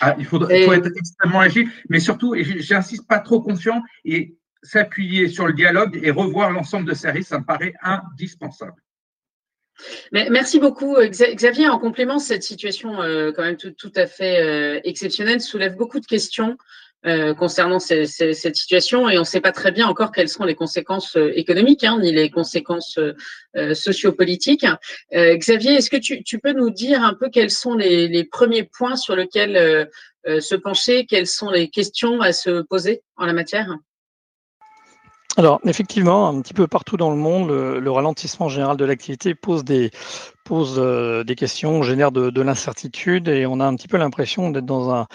Ah, 0.00 0.16
il, 0.18 0.24
faut, 0.24 0.38
il 0.50 0.64
faut 0.64 0.72
être 0.72 0.90
extrêmement 0.96 1.40
agile, 1.40 1.70
mais 1.88 2.00
surtout, 2.00 2.34
et 2.34 2.42
j'insiste 2.60 3.06
pas 3.06 3.20
trop 3.20 3.40
confiant, 3.40 3.82
et 4.04 4.36
s'appuyer 4.62 5.28
sur 5.28 5.46
le 5.46 5.52
dialogue 5.52 5.98
et 6.02 6.10
revoir 6.10 6.50
l'ensemble 6.50 6.88
de 6.88 6.94
ces 6.94 7.10
risques, 7.10 7.28
ça 7.28 7.38
me 7.38 7.44
paraît 7.44 7.74
indispensable. 7.82 8.80
merci 10.12 10.58
beaucoup. 10.58 10.96
Xavier, 11.00 11.68
en 11.68 11.78
complément, 11.78 12.18
cette 12.18 12.42
situation 12.42 13.02
euh, 13.02 13.32
quand 13.32 13.42
même 13.42 13.56
tout, 13.56 13.92
à 13.94 14.06
fait 14.06 14.40
euh, 14.40 14.80
exceptionnelle 14.84 15.40
soulève 15.40 15.76
beaucoup 15.76 16.00
de 16.00 16.06
questions 16.06 16.56
euh, 17.04 17.34
concernant 17.34 17.78
cette 17.78 18.56
situation 18.56 19.08
et 19.08 19.16
on 19.16 19.20
ne 19.20 19.26
sait 19.26 19.40
pas 19.40 19.52
très 19.52 19.70
bien 19.70 19.86
encore 19.86 20.10
quelles 20.10 20.28
seront 20.28 20.44
les 20.44 20.56
conséquences 20.56 21.16
économiques 21.34 21.84
hein, 21.84 22.00
ni 22.00 22.10
les 22.10 22.30
conséquences 22.30 22.98
sociopolitiques. 23.74 24.66
Xavier, 25.12 25.74
est-ce 25.74 25.90
que 25.90 25.98
tu, 25.98 26.38
peux 26.40 26.52
nous 26.52 26.70
dire 26.70 27.04
un 27.04 27.14
peu 27.14 27.28
quels 27.28 27.50
sont 27.50 27.74
les, 27.74 28.08
les 28.08 28.24
premiers 28.24 28.64
points 28.64 28.96
sur 28.96 29.14
lesquels 29.14 29.88
se 30.26 30.54
pencher, 30.56 31.06
quelles 31.06 31.28
sont 31.28 31.50
les 31.50 31.68
questions 31.68 32.22
à 32.22 32.32
se 32.32 32.62
poser 32.62 33.02
en 33.16 33.26
la 33.26 33.34
matière? 33.34 33.68
Alors, 35.36 35.60
effectivement, 35.64 36.28
un 36.28 36.40
petit 36.40 36.54
peu 36.54 36.66
partout 36.66 36.96
dans 36.96 37.10
le 37.10 37.16
monde, 37.16 37.50
le, 37.50 37.90
ralentissement 37.90 38.48
général 38.48 38.76
de 38.76 38.84
l'activité 38.84 39.34
pose 39.34 39.64
des, 39.64 39.90
pose 40.46 40.76
euh, 40.78 41.24
des 41.24 41.34
questions, 41.34 41.82
génère 41.82 42.12
de, 42.12 42.40
l'incertitude 42.40 43.26
et 43.28 43.46
on 43.46 43.58
a 43.58 43.66
un 43.66 43.74
petit 43.74 43.88
peu 43.88 43.96
l'impression 43.96 44.50
d'être 44.50 44.64
dans 44.64 44.94
un, 44.94 45.06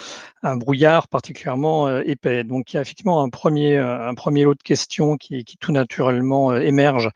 brouillard 0.58 1.08
particulièrement 1.08 1.88
euh, 1.88 2.02
épais. 2.04 2.44
Donc 2.44 2.74
il 2.74 2.76
y 2.76 2.80
a 2.80 2.82
effectivement 2.82 3.24
un 3.24 3.30
premier, 3.30 3.78
euh, 3.78 4.10
un 4.10 4.16
premier 4.16 4.44
lot 4.44 4.56
de 4.56 4.64
questions 4.64 5.16
qui, 5.16 5.46
tout 5.60 5.72
naturellement 5.72 6.56
émerge. 6.56 7.10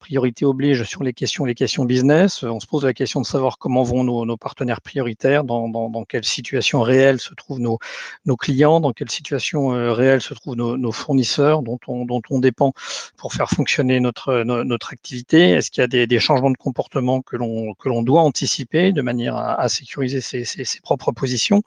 Priorité 0.00 0.44
oblige 0.44 0.82
sur 0.82 1.02
les 1.02 1.12
questions, 1.12 1.44
les 1.44 1.54
questions 1.54 1.84
business. 1.84 2.42
On 2.42 2.60
se 2.60 2.66
pose 2.66 2.84
la 2.84 2.92
question 2.92 3.20
de 3.20 3.26
savoir 3.26 3.56
comment 3.56 3.84
vont 3.84 4.04
nos, 4.04 4.36
partenaires 4.36 4.80
prioritaires, 4.80 5.44
dans, 5.44 6.04
quelle 6.06 6.24
situation 6.24 6.82
réelle 6.82 7.20
se 7.20 7.34
trouvent 7.34 7.60
nos, 7.60 7.78
clients, 8.36 8.80
dans 8.80 8.92
quelle 8.92 9.10
situation 9.10 9.68
réelle 9.94 10.20
se 10.20 10.34
trouvent 10.34 10.56
nos, 10.56 10.92
fournisseurs 10.92 11.62
dont 11.62 11.78
on, 11.86 12.38
dépend 12.40 12.72
pour 13.16 13.32
faire 13.32 13.48
fonctionner 13.48 14.00
notre, 14.00 14.42
notre 14.42 14.92
activité. 14.92 15.50
Est-ce 15.50 15.70
qu'il 15.70 15.80
y 15.80 15.84
a 15.84 15.88
des, 15.88 16.06
des 16.08 16.18
changements 16.18 16.50
de 16.50 16.56
comportement 16.56 17.22
que 17.22 17.36
l'on 17.36 17.61
que 17.78 17.88
l'on 17.88 18.02
doit 18.02 18.22
anticiper 18.22 18.92
de 18.92 19.02
manière 19.02 19.36
à, 19.36 19.68
sécuriser 19.68 20.20
ses, 20.20 20.44
propres 20.82 21.12
positions. 21.12 21.62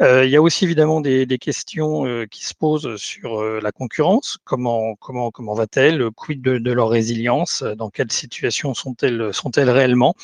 Euh, 0.00 0.24
il 0.24 0.30
y 0.30 0.36
a 0.36 0.42
aussi 0.42 0.64
évidemment 0.64 1.00
des, 1.00 1.26
questions 1.38 2.06
euh, 2.06 2.26
qui 2.26 2.44
se 2.46 2.54
posent 2.54 2.96
sur 2.96 3.40
euh, 3.40 3.60
la 3.62 3.72
concurrence. 3.72 4.38
Comment, 4.44 4.94
comment, 4.96 5.30
comment 5.30 5.54
va-t-elle? 5.54 6.10
Quid 6.10 6.40
de, 6.42 6.72
leur 6.72 6.88
résilience? 6.88 7.62
Dans 7.62 7.90
quelle 7.90 8.10
situation 8.10 8.74
sont-elles 8.74 9.32
sont-elles 9.32 9.70
réellement? 9.70 10.14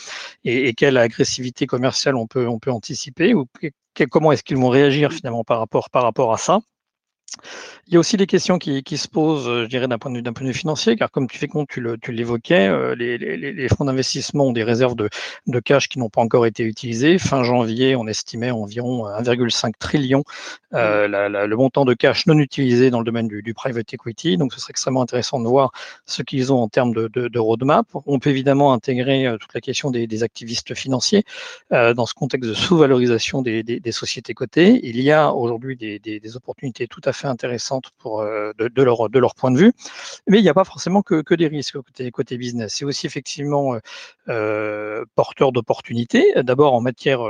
Et, 0.44 0.72
quelle 0.74 0.96
agressivité 0.96 1.66
commerciale 1.66 2.16
on 2.16 2.26
peut, 2.26 2.48
on 2.48 2.58
peut 2.58 2.72
anticiper? 2.72 3.34
Ou 3.34 3.46
comment 4.10 4.32
est-ce 4.32 4.42
qu'ils 4.42 4.56
vont 4.56 4.68
réagir 4.68 5.12
finalement 5.12 5.44
par 5.44 5.58
rapport, 5.58 5.90
par 5.90 6.02
rapport 6.02 6.32
à 6.32 6.38
ça? 6.38 6.60
Il 7.88 7.94
y 7.94 7.96
a 7.96 8.00
aussi 8.00 8.16
des 8.16 8.26
questions 8.26 8.58
qui, 8.58 8.96
se 8.96 9.08
posent, 9.08 9.44
je 9.44 9.66
dirais, 9.66 9.88
d'un 9.88 9.98
point, 9.98 10.10
de 10.10 10.16
vue, 10.16 10.22
point 10.22 10.44
de 10.44 10.48
vue 10.48 10.54
financier, 10.54 10.96
car 10.96 11.10
comme 11.10 11.26
tu 11.26 11.38
fais 11.38 11.48
compte, 11.48 11.68
tu, 11.68 12.12
l'évoquais, 12.12 12.68
euh, 12.68 12.94
les, 12.94 13.68
fonds 13.68 13.84
d'investissement 13.84 14.46
ont 14.46 14.52
des 14.52 14.62
réserves 14.62 14.94
de, 14.94 15.08
cash 15.60 15.88
qui 15.88 15.98
n'ont 15.98 16.08
pas 16.08 16.20
encore 16.20 16.46
été 16.46 16.62
utilisées. 16.62 17.18
Fin 17.18 17.42
janvier, 17.42 17.96
on 17.96 18.06
estimait 18.06 18.50
environ 18.50 19.06
1,5 19.08 19.72
trillion 19.78 20.24
euh, 20.74 21.08
mmh. 21.08 21.44
le 21.46 21.56
montant 21.56 21.84
de 21.84 21.94
cash 21.94 22.26
non 22.26 22.38
utilisé 22.38 22.90
dans 22.90 22.98
le 22.98 23.04
domaine 23.04 23.28
du, 23.28 23.54
private 23.54 23.92
equity. 23.92 24.36
Donc, 24.36 24.54
ce 24.54 24.60
serait 24.60 24.70
extrêmement 24.70 25.02
intéressant 25.02 25.40
de 25.40 25.46
voir 25.46 25.72
ce 26.06 26.22
qu'ils 26.22 26.52
ont 26.52 26.62
en 26.62 26.68
termes 26.68 26.94
de, 26.94 27.38
roadmap. 27.38 27.86
On 28.06 28.18
peut 28.18 28.30
évidemment 28.30 28.72
intégrer 28.72 29.26
euh, 29.26 29.36
toute 29.38 29.52
la 29.54 29.60
question 29.60 29.90
des, 29.90 30.22
activistes 30.22 30.74
financiers 30.74 31.24
dans 31.70 32.06
ce 32.06 32.14
contexte 32.14 32.48
de 32.48 32.54
sous-valorisation 32.54 33.42
des, 33.42 33.80
sociétés 33.90 34.34
cotées. 34.34 34.80
Il 34.84 35.00
y 35.00 35.10
a 35.10 35.32
aujourd'hui 35.32 35.76
des 35.76 36.36
opportunités 36.36 36.86
tout 36.86 37.00
à 37.04 37.12
fait 37.12 37.21
intéressantes 37.28 37.90
pour, 37.98 38.20
euh, 38.20 38.52
de, 38.58 38.82
leur, 38.82 39.08
de 39.08 39.18
leur 39.18 39.34
point 39.34 39.50
de 39.50 39.58
vue. 39.58 39.72
Mais 40.26 40.38
il 40.38 40.42
n'y 40.42 40.48
a 40.48 40.54
pas 40.54 40.64
forcément 40.64 41.02
que, 41.02 41.22
que 41.22 41.34
des 41.34 41.48
risques 41.48 41.80
côté, 41.80 42.10
côté 42.10 42.36
business. 42.36 42.74
C'est 42.76 42.84
aussi 42.84 43.06
effectivement 43.06 43.74
euh, 43.74 43.78
euh, 44.28 45.04
porteur 45.14 45.52
d'opportunités. 45.52 46.32
D'abord 46.36 46.74
en 46.74 46.80
matière 46.80 47.20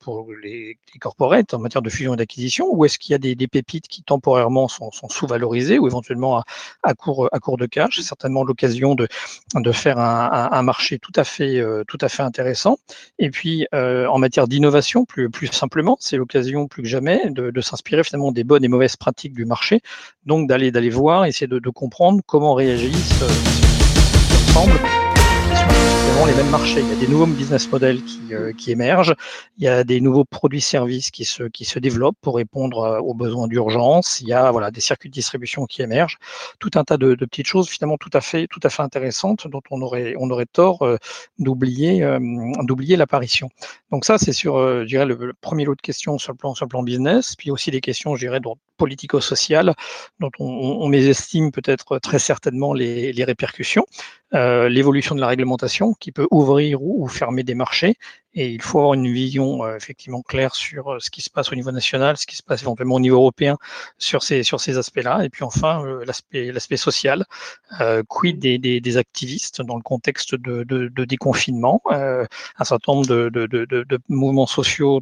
pour 0.00 0.28
les, 0.42 0.78
corporates, 1.00 1.54
en 1.54 1.58
matière 1.58 1.82
de 1.82 1.90
fusion 1.90 2.14
et 2.14 2.16
d'acquisition, 2.16 2.68
ou 2.70 2.84
est-ce 2.84 2.98
qu'il 2.98 3.12
y 3.12 3.14
a 3.14 3.18
des, 3.18 3.46
pépites 3.46 3.88
qui 3.88 4.02
temporairement 4.02 4.68
sont, 4.68 4.90
sous-valorisées 5.08 5.78
ou 5.78 5.86
éventuellement 5.86 6.38
à, 6.38 6.44
à, 6.82 6.94
court, 6.94 7.28
à 7.32 7.38
court 7.38 7.56
de 7.56 7.66
cash. 7.66 7.96
C'est 7.96 8.02
certainement 8.02 8.44
l'occasion 8.44 8.94
de, 8.94 9.08
de 9.54 9.72
faire 9.72 9.98
un, 9.98 10.62
marché 10.62 10.98
tout 10.98 11.12
à 11.16 11.24
fait, 11.24 11.62
tout 11.86 11.98
à 12.00 12.08
fait 12.08 12.22
intéressant. 12.22 12.78
Et 13.18 13.30
puis 13.30 13.66
en 13.72 14.18
matière 14.18 14.48
d'innovation, 14.48 15.04
plus, 15.04 15.30
plus 15.30 15.48
simplement, 15.48 15.96
c'est 16.00 16.16
l'occasion 16.16 16.68
plus 16.68 16.82
que 16.82 16.88
jamais 16.88 17.30
de 17.30 17.60
s'inspirer 17.60 18.04
finalement 18.04 18.32
des 18.32 18.44
bonnes 18.44 18.64
et 18.64 18.68
mauvaises 18.68 18.96
pratiques 18.96 19.34
du 19.36 19.44
marché, 19.44 19.80
donc 20.24 20.48
d'aller 20.48 20.72
d'aller 20.72 20.90
voir, 20.90 21.26
essayer 21.26 21.46
de, 21.46 21.60
de 21.60 21.70
comprendre 21.70 22.20
comment 22.26 22.54
réagissent 22.54 23.22
euh, 23.22 25.05
les 26.26 26.34
mêmes 26.34 26.50
marchés. 26.50 26.80
Il 26.80 26.88
y 26.88 26.92
a 26.92 26.96
des 26.96 27.08
nouveaux 27.08 27.26
business 27.26 27.70
models 27.70 28.02
qui, 28.02 28.34
euh, 28.34 28.52
émergent, 28.66 29.14
il 29.58 29.64
y 29.64 29.68
a 29.68 29.84
des 29.84 30.00
nouveaux 30.00 30.24
produits-services 30.24 31.10
qui 31.10 31.24
se, 31.24 31.78
développent 31.78 32.16
pour 32.20 32.36
répondre 32.36 32.78
euh, 32.80 32.98
aux 33.00 33.14
besoins 33.14 33.48
d'urgence, 33.48 34.20
il 34.20 34.28
y 34.28 34.32
a 34.32 34.50
voilà, 34.50 34.70
des 34.70 34.80
circuits 34.80 35.08
de 35.08 35.14
distribution 35.14 35.66
qui 35.66 35.82
émergent, 35.82 36.18
tout 36.58 36.70
un 36.74 36.84
tas 36.84 36.96
de, 36.96 37.14
petites 37.14 37.46
choses 37.46 37.68
finalement 37.68 37.96
tout 37.96 38.10
à 38.12 38.20
fait, 38.20 38.46
tout 38.46 38.60
à 38.62 38.70
fait 38.70 38.82
intéressantes 38.82 39.48
dont 39.48 39.62
on 39.70 39.82
aurait, 39.82 40.14
on 40.18 40.30
aurait 40.30 40.46
tort 40.46 40.82
euh, 40.82 40.96
d'oublier, 41.38 42.00
l'apparition. 42.96 43.48
Donc 43.90 44.04
ça, 44.04 44.18
c'est 44.18 44.32
sur, 44.32 44.56
je 44.58 44.86
dirais, 44.86 45.06
le, 45.06 45.32
premier 45.40 45.64
lot 45.64 45.74
de 45.74 45.82
questions 45.82 46.18
sur 46.18 46.32
le 46.32 46.38
plan, 46.38 46.54
sur 46.54 46.66
le 46.66 46.70
plan 46.70 46.82
business, 46.82 47.34
puis 47.36 47.50
aussi 47.50 47.70
des 47.70 47.80
questions, 47.80 48.14
je 48.14 48.26
dirais, 48.26 48.40
politico-sociales 48.76 49.74
dont 50.20 50.30
on, 50.38 50.46
on 50.46 50.88
mésestime 50.88 51.50
peut-être 51.50 51.98
très 51.98 52.18
certainement 52.18 52.74
les, 52.74 53.12
les 53.12 53.24
répercussions. 53.24 53.86
L'évolution 54.32 55.14
de 55.14 55.20
la 55.20 55.28
réglementation 55.28 55.95
qui 55.98 56.12
peut 56.12 56.26
ouvrir 56.30 56.82
ou, 56.82 57.06
fermer 57.08 57.42
des 57.42 57.54
marchés. 57.54 57.96
Et 58.38 58.50
il 58.50 58.60
faut 58.60 58.78
avoir 58.80 58.94
une 58.94 59.10
vision 59.10 59.64
euh, 59.64 59.76
effectivement 59.76 60.20
claire 60.20 60.54
sur 60.54 60.92
euh, 60.92 61.00
ce 61.00 61.10
qui 61.10 61.22
se 61.22 61.30
passe 61.30 61.50
au 61.52 61.54
niveau 61.54 61.70
national, 61.70 62.18
ce 62.18 62.26
qui 62.26 62.36
se 62.36 62.42
passe 62.42 62.60
éventuellement 62.62 62.96
au 62.96 63.00
niveau 63.00 63.16
européen 63.16 63.56
sur 63.96 64.22
ces, 64.22 64.42
sur 64.42 64.60
ces 64.60 64.76
aspects-là. 64.76 65.24
Et 65.24 65.30
puis 65.30 65.42
enfin, 65.42 65.82
l'aspect, 66.06 66.52
l'aspect 66.52 66.76
social, 66.76 67.24
quid 68.08 68.38
des, 68.38 68.58
des, 68.58 68.80
des, 68.80 68.96
activistes 68.98 69.62
dans 69.62 69.76
le 69.76 69.82
contexte 69.82 70.34
de, 70.34 70.64
de, 70.64 70.88
de 70.88 71.04
déconfinement. 71.04 71.80
un 71.90 72.64
certain 72.64 72.92
nombre 72.92 73.06
de, 73.06 73.28
de 73.30 73.98
mouvements 74.08 74.46
sociaux 74.46 75.00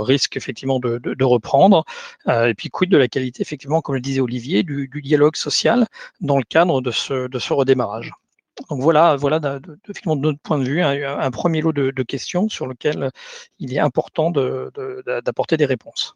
risquent 0.00 0.36
effectivement 0.36 0.78
de, 0.78 1.24
reprendre. 1.24 1.84
et 2.26 2.54
puis 2.54 2.68
quid 2.70 2.90
de 2.90 2.98
la 2.98 3.08
qualité, 3.08 3.42
effectivement, 3.42 3.80
comme 3.80 3.94
le 3.94 4.00
disait 4.00 4.20
Olivier, 4.20 4.62
du, 4.62 4.88
du 4.88 5.02
dialogue 5.02 5.36
social 5.36 5.86
dans 6.20 6.38
le 6.38 6.44
cadre 6.44 6.80
de 6.80 6.90
ce, 6.90 7.28
de 7.28 7.38
ce 7.38 7.52
redémarrage. 7.52 8.12
Donc 8.70 8.80
voilà, 8.82 9.16
voilà 9.16 9.38
de, 9.38 9.60
notre 10.04 10.40
point 10.40 10.58
de 10.58 10.64
vue, 10.64 10.82
un, 10.82 11.30
premier 11.30 11.60
lot 11.60 11.72
de, 11.72 12.02
questions 12.02 12.48
sur 12.48 12.66
lequel 12.66 13.10
il 13.58 13.74
est 13.74 13.78
important 13.78 14.30
d'apporter 14.30 15.56
des 15.56 15.66
réponses. 15.66 16.14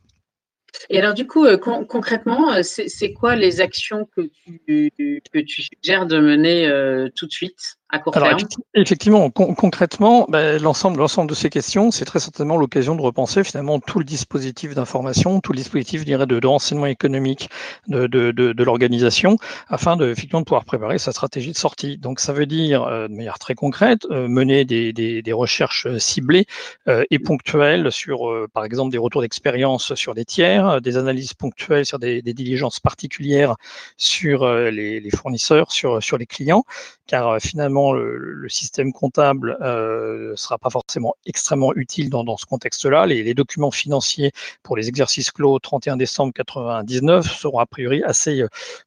Et 0.89 0.99
alors 0.99 1.15
du 1.15 1.27
coup, 1.27 1.45
euh, 1.45 1.57
concrètement, 1.59 2.53
euh, 2.55 2.63
c'est 2.63 3.13
quoi 3.13 3.37
les 3.37 3.61
actions 3.61 4.09
que 4.17 4.23
tu, 4.45 4.93
que 5.33 5.39
tu 5.39 5.63
suggères 5.63 6.07
de 6.07 6.19
mener 6.19 6.67
euh, 6.67 7.09
tout 7.15 7.27
de 7.27 7.33
suite? 7.33 7.77
Alors, 7.93 8.39
Effectivement, 8.75 9.31
concrètement, 9.31 10.27
ben, 10.31 10.61
l'ensemble, 10.63 10.99
l'ensemble 10.99 11.29
de 11.29 11.35
ces 11.35 11.51
questions, 11.51 11.91
c'est 11.91 12.07
très 12.07 12.21
certainement 12.21 12.57
l'occasion 12.57 12.95
de 12.95 13.03
repenser 13.03 13.45
finalement 13.45 13.81
tout 13.81 13.99
le 13.99 14.05
dispositif 14.05 14.75
d'information, 14.75 15.41
tout 15.41 15.53
le 15.53 15.59
dispositif, 15.59 16.01
je 16.01 16.07
dirais, 16.07 16.27
de, 16.27 16.41
de 16.41 16.47
renseignement 16.47 16.87
économique 16.87 17.51
de, 17.89 18.07
de, 18.07 18.31
de, 18.31 18.55
de 18.55 18.65
l'organisation, 18.65 19.37
afin 19.69 19.97
de 19.97 20.11
effectivement 20.11 20.41
de 20.41 20.47
pouvoir 20.47 20.65
préparer 20.65 20.99
sa 20.99 21.13
stratégie 21.13 21.53
de 21.53 21.57
sortie. 21.57 21.99
Donc, 21.99 22.19
ça 22.19 22.33
veut 22.33 22.47
dire, 22.47 22.83
euh, 22.85 23.09
de 23.09 23.15
manière 23.15 23.39
très 23.39 23.55
concrète, 23.55 24.07
euh, 24.11 24.27
mener 24.27 24.65
des, 24.65 24.95
des, 24.95 25.21
des, 25.21 25.33
recherches 25.33 25.87
ciblées 25.99 26.47
euh, 26.89 27.05
et 27.11 27.19
ponctuelles 27.19 27.93
sur, 27.93 28.49
par 28.55 28.65
exemple, 28.65 28.91
des 28.91 28.99
retours 28.99 29.21
d'expérience 29.21 29.95
sur 29.95 30.15
des 30.15 30.25
tiers, 30.25 30.81
des 30.81 30.97
analyses 30.97 31.35
ponctuelles 31.35 31.85
sur 31.85 31.99
des, 31.99 32.23
des 32.23 32.33
diligences 32.33 32.81
particulières 32.81 33.57
sur 33.99 34.49
les, 34.49 35.01
les, 35.01 35.11
fournisseurs, 35.11 35.73
sur, 35.73 36.03
sur 36.03 36.17
les 36.17 36.27
clients, 36.27 36.65
car 37.13 37.39
finalement 37.43 37.93
le, 37.93 38.49
système 38.49 38.95
comptable 38.95 39.59
ne 39.61 40.33
sera 40.35 40.57
pas 40.57 40.71
forcément 40.71 41.15
extrêmement 41.27 41.75
utile 41.75 42.09
dans, 42.09 42.37
ce 42.39 42.47
contexte-là. 42.47 43.05
Les, 43.05 43.35
documents 43.35 43.71
financiers 43.71 44.33
pour 44.63 44.79
les 44.79 44.89
exercices 44.89 45.31
clos 45.31 45.59
31 45.59 45.99
décembre 45.99 46.33
99 46.33 47.31
seront 47.31 47.59
a 47.59 47.67
priori 47.67 48.03
assez 48.03 48.43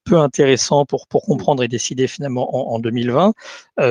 peu 0.06 0.18
intéressants 0.18 0.86
pour, 0.86 1.08
comprendre 1.08 1.62
et 1.62 1.68
décider 1.68 2.08
finalement 2.08 2.56
en, 2.56 2.76
en 2.76 2.80
2020. 2.80 3.34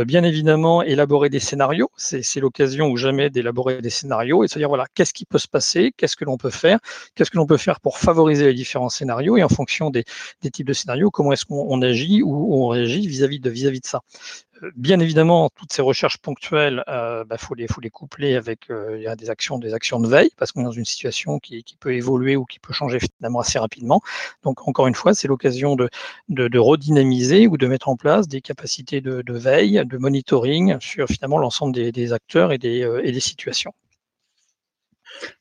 bien 0.05 0.25
évidemment, 0.25 0.83
élaborer 0.83 1.29
des 1.29 1.39
scénarios, 1.39 1.91
c'est 1.97 2.41
l'occasion 2.41 2.89
ou 2.89 2.97
jamais 2.97 3.31
d'élaborer 3.31 3.83
des 3.83 3.91
scénarios 3.91 4.43
et 4.43 4.49
de 4.49 4.53
se 4.53 4.59
dire 4.59 4.69
voilà, 4.69 4.87
qu'est-ce 4.95 5.15
qui 5.15 5.27
peut 5.27 5.39
se 5.39 5.47
passer, 5.47 5.93
qu'est-ce 5.97 6.17
que 6.17 6.25
l'on 6.25 6.39
peut 6.39 6.51
faire, 6.51 6.81
qu'est-ce 7.15 7.31
que 7.31 7.37
l'on 7.37 7.47
peut 7.47 7.57
faire 7.57 7.79
pour 7.79 7.99
favoriser 7.99 8.47
les 8.47 8.55
différents 8.55 8.89
scénarios 8.89 9.37
et 9.37 9.45
en 9.45 9.49
fonction 9.49 9.91
des, 9.91 10.05
types 10.53 10.67
de 10.67 10.73
scénarios, 10.73 11.13
comment 11.13 11.33
est-ce 11.33 11.45
qu'on 11.45 11.83
agit 11.83 12.21
ou 12.23 12.65
on 12.65 12.67
réagit 12.67 13.07
vis-à-vis 13.07 13.39
de, 13.39 13.51
vis 13.51 13.67
-vis 13.67 13.81
de 13.81 13.87
ça. 13.87 14.01
Euh, 14.63 14.71
bien 14.77 15.01
évidemment, 15.01 15.51
toutes 15.55 15.73
ces 15.73 15.83
recherches 15.83 16.19
ponctuelles, 16.19 16.85
il 16.87 16.93
euh, 16.93 17.25
bah, 17.25 17.37
faut, 17.39 17.55
les, 17.55 17.67
coupler 17.91 18.37
avec 18.37 18.71
euh, 18.71 19.15
des, 19.17 19.31
actions, 19.31 19.59
des 19.59 19.75
actions 19.75 20.01
de 20.01 20.09
veille, 20.09 20.31
parce 20.37 20.53
qu'on 20.53 20.63
est 20.63 20.65
dans 20.65 20.71
une 20.71 20.85
situation 20.85 21.39
qui, 21.39 21.65
peut 21.81 21.95
évoluer 21.95 22.37
ou 22.37 22.45
qui 22.45 22.59
peut 22.59 22.73
changer 22.73 22.99
finalement 23.01 23.41
assez 23.41 23.59
rapidement. 23.59 24.01
Donc, 24.43 24.67
encore 24.69 24.87
une 24.87 24.95
fois, 24.95 25.15
c'est 25.15 25.29
l'occasion 25.29 25.77
de, 25.77 25.89
redynamiser 26.59 27.47
ou 27.47 27.57
de 27.57 27.67
mettre 27.67 27.89
en 27.89 27.97
place 27.97 28.29
des 28.29 28.41
capacités 28.41 29.01
de, 29.01 29.23
veille, 29.33 29.83
de 29.85 29.99
monitoring 29.99 30.77
sur 30.81 31.09
finalement 31.09 31.39
l'ensemble 31.39 31.73
des, 31.73 32.13
acteurs 32.13 32.53
et 32.53 32.59
des 32.59 33.21
situations. 33.21 33.73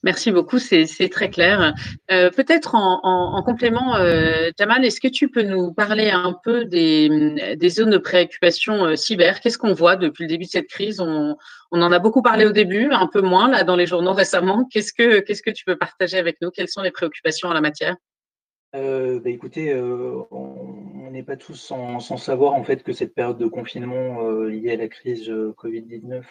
Merci 0.03 0.31
beaucoup, 0.31 0.59
c'est 0.59 1.09
très 1.09 1.29
clair. 1.29 1.73
Euh, 2.11 2.29
peut-être 2.29 2.75
en, 2.75 3.43
complément, 3.43 3.95
euh, 3.95 4.51
est-ce 4.57 4.99
que 4.99 5.07
tu 5.07 5.29
peux 5.29 5.43
nous 5.43 5.73
parler 5.73 6.09
un 6.09 6.35
peu 6.43 6.65
des, 6.65 7.57
zones 7.69 7.91
de 7.91 7.97
préoccupation 7.97 8.85
euh, 8.85 8.95
cyber? 8.95 9.39
Qu'est-ce 9.39 9.57
qu'on 9.57 9.73
voit 9.73 9.95
depuis 9.95 10.23
le 10.23 10.29
début 10.29 10.45
de 10.45 10.49
cette 10.49 10.67
crise? 10.67 10.99
On, 10.99 11.35
en 11.71 11.91
a 11.91 11.99
beaucoup 11.99 12.21
parlé 12.21 12.45
au 12.45 12.51
début, 12.51 12.91
un 12.91 13.07
peu 13.07 13.21
moins 13.21 13.49
là 13.49 13.63
dans 13.63 13.75
les 13.75 13.87
journaux 13.87 14.13
récemment. 14.13 14.67
Qu'est-ce 14.71 14.93
que, 14.93 15.51
tu 15.51 15.65
peux 15.65 15.75
partager 15.75 16.17
avec 16.17 16.37
nous? 16.41 16.51
Quelles 16.51 16.69
sont 16.69 16.81
les 16.81 16.91
préoccupations 16.91 17.49
en 17.49 17.53
la 17.53 17.61
matière? 17.61 17.95
Bah, 18.73 18.79
écoutez, 19.25 19.75
on 19.75 21.09
n'est 21.11 21.23
pas 21.23 21.37
tous 21.37 21.55
sans, 21.55 21.99
sans, 21.99 22.17
savoir 22.17 22.53
en 22.53 22.63
fait 22.63 22.83
que 22.83 22.93
cette 22.93 23.13
période 23.13 23.37
de 23.37 23.47
confinement 23.47 24.23
liée 24.43 24.71
à 24.71 24.77
la 24.77 24.87
crise 24.87 25.29
Covid-19 25.29 26.23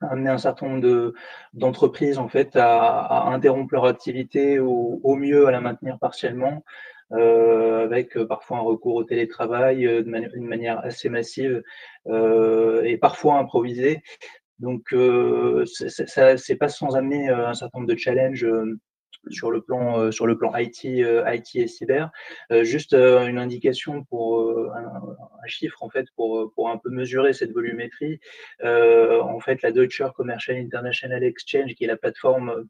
amener 0.00 0.30
un 0.30 0.38
certain 0.38 0.68
nombre 0.68 1.12
d'entreprises 1.52 2.18
en 2.18 2.28
fait 2.28 2.56
à, 2.56 3.28
interrompre 3.28 3.74
leur 3.74 3.86
activité 3.86 4.58
ou 4.58 5.00
au 5.02 5.16
mieux 5.16 5.46
à 5.46 5.50
la 5.50 5.60
maintenir 5.60 5.98
partiellement, 5.98 6.64
euh, 7.12 7.84
avec 7.84 8.16
euh, 8.16 8.26
parfois 8.26 8.58
un 8.58 8.62
recours 8.62 8.94
au 8.94 9.04
télétravail 9.04 9.86
euh, 9.86 10.02
d'une 10.02 10.46
manière 10.46 10.78
assez 10.84 11.08
massive 11.08 11.62
et 12.06 12.98
parfois 12.98 13.38
improvisée. 13.38 14.02
Donc, 14.58 14.94
ça 15.64 16.36
c'est 16.36 16.56
pas 16.56 16.68
sans 16.68 16.94
amener 16.94 17.30
un 17.30 17.54
certain 17.54 17.78
nombre 17.78 17.90
de 17.90 17.96
challenges 17.96 18.46
sur 19.28 19.50
le 19.50 19.60
plan 19.60 20.00
euh, 20.00 20.10
sur 20.10 20.26
le 20.26 20.36
plan 20.36 20.52
IT 20.56 20.84
euh, 20.86 21.24
IT 21.26 21.56
et 21.56 21.68
cyber. 21.68 22.10
Euh, 22.52 22.64
juste 22.64 22.94
une 22.94 23.38
indication 23.38 24.04
pour 24.04 24.40
un, 24.74 25.46
chiffre 25.46 25.82
en 25.82 25.90
fait 25.90 26.06
pour 26.16 26.52
pour 26.54 26.70
un 26.70 26.78
peu 26.78 26.90
mesurer 26.90 27.32
cette 27.32 27.52
volumétrie. 27.52 28.20
en 28.62 29.40
fait, 29.40 29.62
la 29.62 29.72
Deutsche 29.72 30.02
Commercial 30.14 30.56
International 30.56 31.22
Exchange, 31.24 31.74
qui 31.74 31.84
est 31.84 31.88
la 31.88 31.96
plateforme 31.96 32.66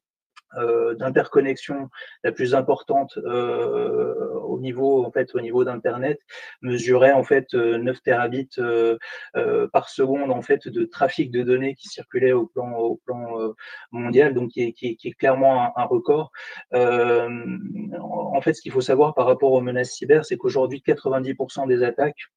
euh, 0.56 0.94
d'interconnexion 0.94 1.88
la 2.24 2.32
plus 2.32 2.54
importante 2.54 3.18
euh, 3.18 4.14
au 4.44 4.58
niveau 4.58 5.04
en 5.04 5.10
fait 5.12 5.34
au 5.34 5.40
niveau 5.40 5.64
d'internet 5.64 6.18
mesurait 6.62 7.12
en 7.12 7.22
fait 7.22 7.54
9 7.54 7.96
euh, 7.96 8.00
terabits 8.04 8.48
euh, 8.58 8.98
euh, 9.36 9.68
par 9.68 9.88
seconde 9.88 10.30
en 10.30 10.42
fait 10.42 10.68
de 10.68 10.84
trafic 10.84 11.30
de 11.30 11.42
données 11.42 11.74
qui 11.74 11.88
circulait 11.88 12.32
au 12.32 12.46
plan 12.46 12.76
au 12.76 12.96
plan 13.04 13.54
mondial 13.92 14.34
donc 14.34 14.50
qui 14.50 14.62
est, 14.62 14.72
qui 14.72 14.96
qui 14.96 15.08
est 15.08 15.12
clairement 15.12 15.62
un, 15.62 15.72
un 15.76 15.84
record. 15.84 16.32
En 16.72 18.40
fait 18.42 18.54
ce 18.54 18.62
qu'il 18.62 18.72
faut 18.72 18.80
savoir 18.80 19.14
par 19.14 19.26
rapport 19.26 19.52
aux 19.52 19.60
menaces 19.60 19.92
cyber 19.92 20.24
c'est 20.24 20.36
qu'aujourd'hui 20.36 20.82
90% 20.84 21.68
des 21.68 21.82
attaques 21.82 22.30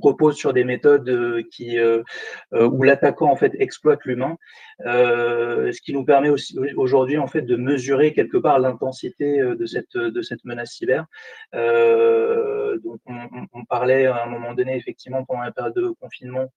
repose 0.00 0.36
sur 0.36 0.52
des 0.52 0.64
méthodes 0.64 1.08
euh, 1.08 1.42
qui, 1.50 1.78
euh, 1.78 2.02
euh, 2.54 2.68
où 2.68 2.82
l'attaquant 2.82 3.30
en 3.30 3.36
fait 3.36 3.52
exploite 3.58 4.04
l'humain, 4.04 4.36
ce 4.80 5.80
qui 5.80 5.92
nous 5.92 6.04
permet 6.04 6.28
aussi 6.28 6.58
aujourd'hui 6.76 7.18
en 7.18 7.26
fait 7.26 7.42
de 7.42 7.56
mesurer 7.56 8.12
quelque 8.12 8.36
part 8.36 8.58
l'intensité 8.58 9.38
de 9.40 9.66
cette 9.66 10.44
menace 10.44 10.72
cyber. 10.72 11.06
on, 11.52 12.78
on, 13.52 13.64
parlait 13.64 14.06
à 14.06 14.24
un 14.24 14.26
moment 14.26 14.54
donné 14.54 14.76
effectivement 14.76 15.24
pendant 15.24 15.42
la 15.42 15.52
période 15.52 15.74
de 15.74 15.88
confinement 16.00 16.52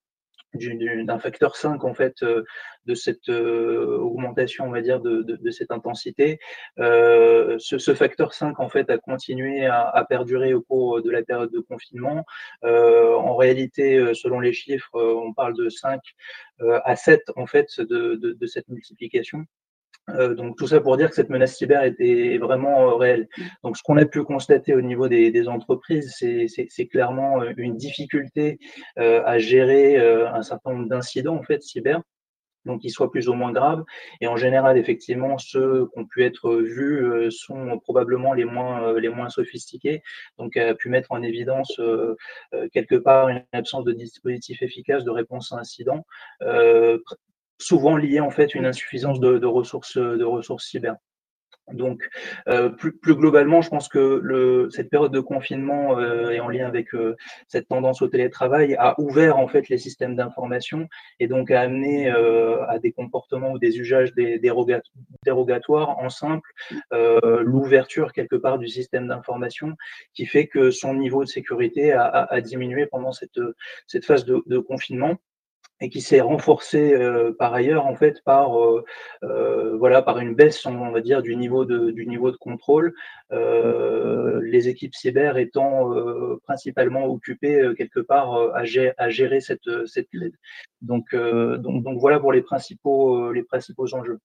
d'un 0.53 1.19
facteur 1.19 1.55
5 1.55 1.83
en 1.83 1.93
fait 1.93 2.23
euh, 2.23 2.43
de 2.85 2.95
cette 2.95 3.29
euh, 3.29 3.97
augmentation 3.99 4.65
on 4.65 4.71
va 4.71 4.81
dire 4.81 4.99
de, 4.99 5.21
de, 5.21 5.51
cette 5.51 5.71
intensité. 5.71 6.39
Euh, 6.79 7.57
ce, 7.59 7.77
ce, 7.77 7.93
facteur 7.93 8.33
5 8.33 8.59
en 8.59 8.69
fait 8.69 8.89
a 8.89 8.97
continué 8.97 9.65
à, 9.65 10.05
perdurer 10.09 10.53
au 10.53 10.61
cours 10.61 11.01
de 11.01 11.11
la 11.11 11.23
période 11.23 11.51
de 11.51 11.59
confinement. 11.59 12.25
En 12.63 13.35
réalité 13.35 14.13
selon 14.13 14.39
les 14.39 14.53
chiffres 14.53 14.99
on 15.01 15.33
parle 15.33 15.55
de 15.55 15.69
5 15.69 15.99
à 16.83 16.95
7 16.95 17.21
en 17.35 17.45
fait 17.45 17.79
de, 17.79 18.15
de 18.15 18.47
cette 18.47 18.67
multiplication 18.69 19.45
euh, 20.15 20.33
donc 20.35 20.57
tout 20.57 20.67
ça 20.67 20.79
pour 20.81 20.97
dire 20.97 21.09
que 21.09 21.15
cette 21.15 21.29
menace 21.29 21.55
cyber 21.55 21.83
était 21.83 22.37
vraiment 22.37 22.89
euh, 22.89 22.95
réelle. 22.95 23.27
Donc 23.63 23.77
ce 23.77 23.83
qu'on 23.83 23.97
a 23.97 24.05
pu 24.05 24.23
constater 24.23 24.73
au 24.73 24.81
niveau 24.81 25.07
des, 25.07 25.47
entreprises, 25.47 26.13
c'est 26.17 26.87
clairement 26.87 27.41
euh, 27.41 27.53
une 27.57 27.75
difficulté 27.77 28.59
à 28.97 29.39
gérer 29.39 29.97
un 29.97 30.41
certain 30.41 30.71
nombre 30.73 30.89
d'incidents 30.89 31.35
en 31.35 31.43
fait 31.43 31.61
cyber. 31.61 32.01
Donc, 32.65 32.81
qu'ils 32.81 32.91
soient 32.91 33.09
plus 33.09 33.29
ou 33.29 33.33
moins 33.33 33.53
graves. 33.53 33.83
Et 34.19 34.27
en 34.27 34.35
général, 34.35 34.77
effectivement, 34.77 35.37
ceux 35.37 35.87
qui 35.87 35.99
ont 35.99 36.05
pu 36.05 36.23
être 36.25 36.57
vus 36.57 37.31
sont 37.31 37.79
probablement 37.79 38.33
les 38.33 38.43
moins, 38.43 38.99
les 38.99 39.07
moins 39.07 39.29
sophistiqués. 39.29 40.03
Donc, 40.37 40.57
a 40.57 40.75
pu 40.75 40.89
mettre 40.89 41.13
en 41.13 41.23
évidence 41.23 41.79
quelque 42.73 42.95
part 42.95 43.29
une 43.29 43.43
absence 43.53 43.85
de 43.85 43.93
dispositif 43.93 44.61
efficace 44.61 45.05
de 45.05 45.09
réponse 45.09 45.53
à 45.53 45.57
incident, 45.57 46.05
souvent 47.59 47.97
lié 47.97 48.19
en 48.19 48.31
fait 48.31 48.55
une 48.55 48.65
insuffisance 48.65 49.19
de, 49.19 49.37
de 49.37 49.47
ressources 49.47 49.97
de 49.97 50.23
ressources 50.23 50.67
cyber. 50.67 50.95
Donc, 51.73 52.09
euh, 52.47 52.69
plus, 52.69 52.97
plus, 52.97 53.15
globalement, 53.15 53.61
je 53.61 53.69
pense 53.69 53.87
que 53.89 54.19
le, 54.23 54.69
cette 54.71 54.89
période 54.89 55.11
de 55.11 55.19
confinement 55.19 55.99
euh, 55.99 56.31
et 56.31 56.39
en 56.39 56.49
lien 56.49 56.67
avec 56.67 56.93
euh, 56.95 57.15
cette 57.47 57.67
tendance 57.67 58.01
au 58.01 58.07
télétravail 58.07 58.75
a 58.79 58.99
ouvert 58.99 59.37
en 59.37 59.47
fait 59.47 59.69
les 59.69 59.77
systèmes 59.77 60.15
d'information 60.15 60.87
et 61.19 61.27
donc 61.27 61.51
a 61.51 61.61
amené 61.61 62.11
euh, 62.11 62.65
à 62.67 62.79
des 62.79 62.91
comportements 62.91 63.51
ou 63.51 63.59
des 63.59 63.77
usages 63.77 64.13
dérogatoires 65.23 65.99
en 65.99 66.09
simple 66.09 66.49
euh, 66.93 67.43
l'ouverture 67.43 68.13
quelque 68.13 68.35
part 68.35 68.57
du 68.57 68.67
système 68.67 69.07
d'information 69.07 69.75
qui 70.13 70.25
fait 70.25 70.47
que 70.47 70.71
son 70.71 70.95
niveau 70.95 71.23
de 71.23 71.29
sécurité 71.29 71.91
a, 71.91 72.03
a, 72.03 72.33
a 72.33 72.41
diminué 72.41 72.87
pendant 72.87 73.11
cette, 73.11 73.39
cette 73.85 74.05
phase 74.05 74.25
de, 74.25 74.41
de 74.47 74.57
confinement 74.57 75.17
et 75.81 75.89
qui 75.89 76.01
s'est 76.01 76.21
renforcé 76.21 76.93
euh, 76.93 77.31
par 77.31 77.53
ailleurs 77.53 77.85
en 77.85 77.95
fait 77.95 78.21
par 78.23 78.59
euh, 78.59 78.83
euh, 79.23 79.77
voilà 79.77 80.01
par 80.01 80.19
une 80.19 80.35
baisse 80.35 80.65
on 80.65 80.91
va 80.91 81.01
dire 81.01 81.21
du 81.21 81.35
niveau 81.35 81.65
de 81.65 81.91
du 81.91 82.05
niveau 82.05 82.31
de 82.31 82.37
contrôle 82.37 82.93
les 83.31 84.67
équipes 84.69 84.95
cyber 84.95 85.37
étant 85.37 85.91
principalement 86.43 87.05
occupées 87.05 87.73
quelque 87.77 87.99
part 87.99 88.33
à 88.55 88.63
gérer, 88.65 88.93
à 88.97 89.09
gérer 89.09 89.39
cette 89.39 89.69
cette 89.85 90.07
donc, 90.81 91.15
donc 91.15 91.83
donc 91.83 91.99
voilà 91.99 92.19
pour 92.19 92.31
les 92.31 92.41
principaux 92.41 93.31
les 93.31 93.43
principaux 93.43 93.93
enjeux. 93.93 94.17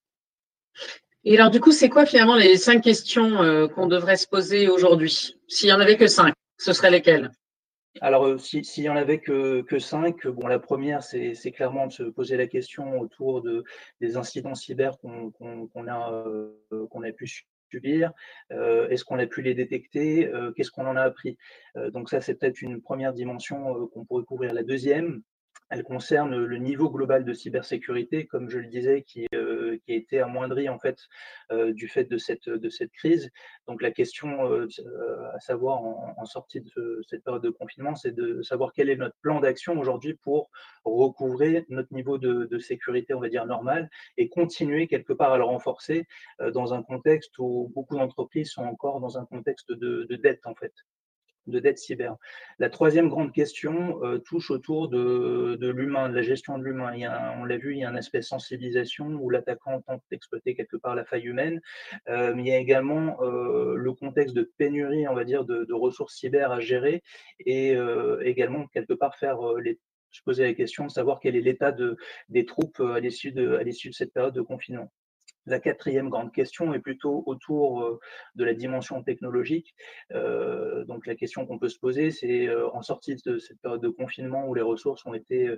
Et 1.25 1.37
alors 1.37 1.51
du 1.51 1.61
coup 1.61 1.73
c'est 1.73 1.91
quoi 1.91 2.07
finalement 2.07 2.37
les 2.37 2.57
cinq 2.57 2.83
questions 2.83 3.69
qu'on 3.75 3.89
devrait 3.89 4.17
se 4.17 4.27
poser 4.27 4.69
aujourd'hui? 4.69 5.37
S'il 5.49 5.69
y 5.69 5.73
en 5.73 5.81
avait 5.81 5.99
que 5.99 6.07
cinq 6.07 6.33
ce 6.59 6.73
seraient 6.73 6.91
lesquelles? 6.91 7.31
Alors, 8.01 8.27
euh, 8.27 8.39
s'il 8.39 8.65
si 8.65 8.83
y 8.83 8.89
en 8.89 8.97
avait 8.97 9.21
que, 9.21 9.65
cinq, 9.79 10.27
bon, 10.27 10.47
la 10.47 10.59
première, 10.59 11.03
c'est 11.03 11.53
clairement 11.53 11.87
de 11.87 11.93
se 11.93 12.03
poser 12.03 12.37
la 12.37 12.47
question 12.47 12.99
autour 12.99 13.43
de, 13.43 13.65
des 14.01 14.17
incidents 14.17 14.55
cyber 14.55 14.99
qu'on 14.99 15.33
a, 15.87 16.13
euh, 16.13 16.87
qu'on 16.91 17.03
a 17.03 17.13
pu 17.13 17.29
subir. 17.71 18.13
Euh, 18.53 18.89
Est-ce 18.89 19.05
qu'on 19.05 19.19
a 19.19 19.27
pu 19.27 19.43
les 19.43 19.55
détecter? 19.55 20.31
Qu'est-ce 20.57 20.71
qu'on 20.71 20.87
en 20.87 20.97
a 20.97 21.03
appris? 21.03 21.37
Donc 21.93 22.09
ça, 22.09 22.21
c'est 22.21 22.35
peut-être 22.35 22.63
une 22.63 22.83
première 22.83 23.13
dimension 23.13 23.87
qu'on 23.89 24.05
pourrait 24.05 24.25
couvrir. 24.25 24.53
La 24.55 24.65
deuxième, 24.65 25.23
elle 25.71 25.85
concerne 25.85 26.37
le 26.37 26.59
niveau 26.59 26.91
global 26.91 27.25
de 27.25 27.33
cybersécurité, 27.33 28.27
comme 28.27 28.51
je 28.51 28.59
le 28.59 28.67
disais, 28.67 29.03
qui, 29.03 29.27
qui 29.79 29.93
a 29.93 29.97
été 29.97 30.21
amoindri 30.21 30.69
en 30.69 30.79
fait 30.79 30.99
euh, 31.53 31.73
du 31.73 31.89
fait 31.89 32.05
de 32.05 32.19
cette, 32.19 32.49
de 32.49 32.69
cette 32.69 32.93
crise. 32.93 33.31
Donc 33.67 33.83
la 33.83 33.91
question 33.91 34.51
euh, 34.51 34.69
à 35.35 35.41
savoir 35.41 35.83
en, 35.83 36.25
sortie 36.25 36.61
de 36.61 37.03
cette 37.09 37.23
période 37.23 37.43
de 37.43 37.51
confinement, 37.51 37.95
c'est 37.95 38.13
de 38.13 38.43
savoir 38.43 38.73
quel 38.73 38.91
est 38.91 38.97
notre 38.97 39.17
plan 39.21 39.41
d'action 39.41 39.79
aujourd'hui 39.79 40.15
pour 40.15 40.51
recouvrer 40.85 41.65
notre 41.69 41.93
niveau 41.93 42.19
de, 42.19 42.47
de, 42.47 42.59
sécurité, 42.59 43.15
on 43.15 43.21
va 43.21 43.29
dire 43.29 43.47
normal, 43.47 43.91
et 44.17 44.29
continuer 44.29 44.87
quelque 44.87 45.13
part 45.13 45.33
à 45.33 45.39
le 45.39 45.45
renforcer 45.45 46.07
dans 46.53 46.73
un 46.73 46.83
contexte 46.83 47.39
où 47.39 47.71
beaucoup 47.75 47.97
d'entreprises 47.97 48.51
sont 48.51 48.65
encore 48.65 49.01
dans 49.01 49.19
un 49.19 49.27
contexte 49.27 49.71
de, 49.71 50.07
de 50.09 50.17
dette 50.17 50.47
en 50.47 50.55
fait. 50.55 50.73
De 51.47 51.59
dette 51.59 51.79
cyber. 51.79 52.17
La 52.59 52.71
troisième 52.71 53.09
grande 53.09 53.33
question 53.33 54.03
euh, 54.05 54.19
touche 54.19 54.51
autour 54.51 54.89
de, 54.89 55.57
de 55.61 55.69
l'humain, 55.69 56.09
de 56.09 56.15
la 56.15 56.23
gestion 56.23 56.59
de 56.59 56.65
l'humain. 56.65 56.93
On 57.39 57.45
l'a 57.45 57.57
vu, 57.57 57.73
il 57.73 57.79
y 57.81 57.85
a 57.85 57.89
un 57.89 57.97
aspect 57.97 58.23
sensibilisation 58.23 59.07
où 59.07 59.31
l'attaquant 59.31 59.81
tente 59.83 60.03
d'exploiter 60.11 60.55
quelque 60.55 60.77
part 60.77 60.95
la 60.95 61.05
faille 61.05 61.27
humaine, 61.27 61.61
euh, 62.09 62.35
mais 62.35 62.43
il 62.43 62.49
y 62.49 62.53
a 62.53 62.59
également 62.59 63.23
euh, 63.23 63.75
le 63.77 63.93
contexte 63.93 64.35
de 64.35 64.51
pénurie, 64.57 65.09
on 65.09 65.15
va 65.15 65.25
dire, 65.25 65.45
de, 65.45 65.73
ressources 65.75 66.15
cyber 66.15 66.53
à 66.53 66.61
gérer 66.61 67.03
et 67.45 67.77
également 68.23 68.67
quelque 68.69 68.95
part 68.95 69.17
faire 69.17 69.55
les 69.55 69.79
je 70.11 70.23
posais 70.23 70.45
la 70.45 70.55
question 70.55 70.87
de 70.87 70.91
savoir 70.93 71.19
quel 71.19 71.35
est 71.35 71.41
l'état 71.41 71.73
de, 71.73 71.97
des 72.29 72.45
troupes 72.45 72.79
à 72.81 73.01
l'issue 73.01 73.33
de, 73.33 73.57
à 73.57 73.65
l'issue 73.65 73.89
de 73.89 73.95
cette 73.95 74.13
période 74.13 74.33
de 74.33 74.43
confinement. 74.43 74.93
La 75.47 75.61
quatrième 75.61 76.09
grande 76.09 76.33
question 76.33 76.73
est 76.73 76.79
plutôt 76.79 77.23
autour 77.27 77.83
euh, 77.83 78.01
de 78.35 78.45
la 78.45 78.55
dimension 78.55 79.03
technologique. 79.03 79.75
Euh, 80.13 80.85
donc 80.85 81.07
la 81.07 81.15
question 81.15 81.47
qu'on 81.47 81.59
peut 81.59 81.69
se 81.69 81.79
poser, 81.79 82.11
c'est 82.11 82.47
euh, 82.49 82.69
en 82.71 82.83
sortie 82.83 83.17
de 83.27 83.39
cette 83.39 83.61
période 83.61 83.83
de 83.83 83.89
confinement 83.89 84.49
où 84.49 84.55
les 84.55 84.63
ressources 84.63 85.05
ont 85.07 85.15
été 85.15 85.55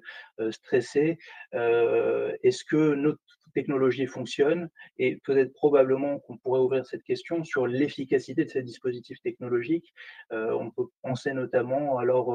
stressées, 0.50 1.18
est-ce 1.52 2.64
que 2.64 2.94
notre 2.94 3.20
technologie 3.54 4.06
fonctionne? 4.06 4.68
Et 4.98 5.16
peut-être 5.24 5.52
probablement 5.52 6.18
qu'on 6.20 6.36
pourrait 6.36 6.60
ouvrir 6.60 6.84
cette 6.86 7.02
question 7.02 7.44
sur 7.44 7.66
l'efficacité 7.66 8.44
de 8.44 8.50
ces 8.50 8.62
dispositifs 8.62 9.20
technologiques. 9.22 9.94
on 10.30 10.70
peut 10.70 10.86
penser 11.02 11.32
notamment 11.32 11.98
à 11.98 12.04
leur 12.04 12.26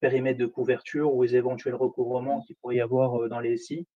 périmètre 0.00 0.38
de 0.38 0.46
couverture 0.46 1.14
ou 1.14 1.22
aux 1.22 1.26
éventuels 1.26 1.74
recouvrements 1.74 2.42
qu'il 2.42 2.56
pourrait 2.56 2.76
y 2.76 2.80
avoir 2.80 3.28
dans 3.28 3.40
les 3.40 3.56
SI. 3.56 3.86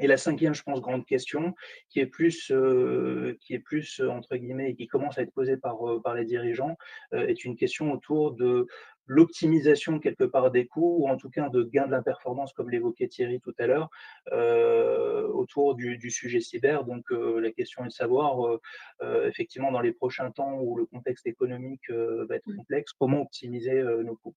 Et 0.00 0.06
la 0.06 0.16
cinquième, 0.16 0.54
je 0.54 0.62
pense, 0.62 0.80
grande 0.80 1.04
question, 1.04 1.54
qui 1.90 2.00
est 2.00 2.06
plus, 2.06 2.50
euh, 2.50 3.36
qui 3.40 3.52
est 3.52 3.58
plus 3.58 4.00
euh, 4.00 4.08
entre 4.08 4.34
guillemets, 4.36 4.70
et 4.70 4.74
qui 4.74 4.88
commence 4.88 5.18
à 5.18 5.22
être 5.22 5.32
posée 5.32 5.58
par, 5.58 5.86
euh, 5.86 6.00
par 6.00 6.14
les 6.14 6.24
dirigeants, 6.24 6.76
est 7.12 7.44
une 7.44 7.54
question 7.54 7.92
autour 7.92 8.32
de 8.32 8.66
l'optimisation 9.06 9.98
quelque 9.98 10.24
part 10.24 10.50
des 10.50 10.66
coûts, 10.66 10.98
ou 11.00 11.08
en 11.08 11.18
tout 11.18 11.28
cas 11.28 11.50
de 11.50 11.64
gain 11.64 11.86
de 11.86 11.90
la 11.90 12.00
performance, 12.00 12.54
comme 12.54 12.70
l'évoquait 12.70 13.08
Thierry 13.08 13.40
tout 13.40 13.54
à 13.58 13.66
l'heure, 13.66 13.90
autour 15.34 15.74
du, 15.74 15.98
du, 15.98 16.10
sujet 16.10 16.40
cyber. 16.40 16.84
Donc 16.84 17.10
la 17.10 17.50
question 17.50 17.84
est 17.84 17.88
de 17.88 17.92
savoir, 17.92 18.58
effectivement, 19.24 19.72
dans 19.72 19.80
les 19.80 19.92
prochains 19.92 20.30
temps 20.30 20.60
où 20.60 20.76
le 20.76 20.86
contexte 20.86 21.26
économique 21.26 21.90
va 21.90 22.36
être 22.36 22.54
complexe, 22.56 22.92
comment 22.92 23.22
optimiser 23.22 23.82
nos 23.82 24.14
coûts. 24.14 24.36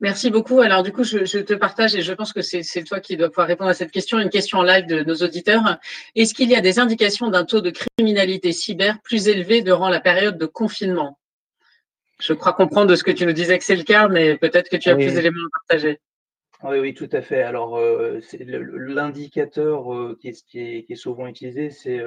Merci 0.00 0.30
beaucoup. 0.30 0.60
Alors 0.60 0.82
du 0.82 0.92
coup, 0.92 1.04
je, 1.04 1.38
te 1.38 1.54
partage 1.54 1.94
et 1.94 2.02
je 2.02 2.12
pense 2.12 2.32
que 2.32 2.42
c'est 2.42 2.84
toi 2.84 3.00
qui 3.00 3.16
dois 3.16 3.28
pouvoir 3.28 3.46
répondre 3.46 3.70
à 3.70 3.74
cette 3.74 3.90
question, 3.90 4.18
une 4.18 4.30
question 4.30 4.58
en 4.58 4.62
live 4.62 4.86
de 4.86 5.02
nos 5.02 5.16
auditeurs. 5.16 5.78
Est-ce 6.14 6.34
qu'il 6.34 6.50
y 6.50 6.56
a 6.56 6.60
des 6.60 6.78
indications 6.78 7.28
d'un 7.28 7.44
taux 7.44 7.60
de 7.60 7.70
criminalité 7.70 8.52
cyber 8.52 9.00
plus 9.02 9.28
élevé 9.28 9.62
durant 9.62 9.88
la 9.88 10.00
période 10.00 10.38
de 10.38 10.46
confinement? 10.46 11.18
Je 12.20 12.32
crois 12.32 12.52
comprendre 12.52 12.88
de 12.90 12.96
ce 12.96 13.02
que 13.02 13.10
tu 13.10 13.26
nous 13.26 13.32
disais 13.32 13.58
que 13.58 13.64
c'est 13.64 13.76
le 13.76 13.82
cas, 13.82 14.08
mais 14.08 14.36
peut-être 14.36 14.68
que 14.68 14.76
tu 14.76 14.88
as 14.88 14.94
plus 14.94 15.12
d'éléments 15.12 15.46
à 15.46 15.58
partager. 15.58 16.00
Oui, 16.62 16.78
oui, 16.78 16.94
tout 16.94 17.08
à 17.12 17.20
fait. 17.20 17.42
Alors, 17.42 17.76
euh, 17.76 18.20
l'indicateur 18.40 19.92
euh, 19.92 20.16
qui, 20.20 20.28
est, 20.28 20.46
qui, 20.46 20.60
est, 20.60 20.84
qui, 20.84 20.92
est, 20.92 20.96
souvent 20.96 21.26
utilisé, 21.26 21.68
c'est 21.68 22.00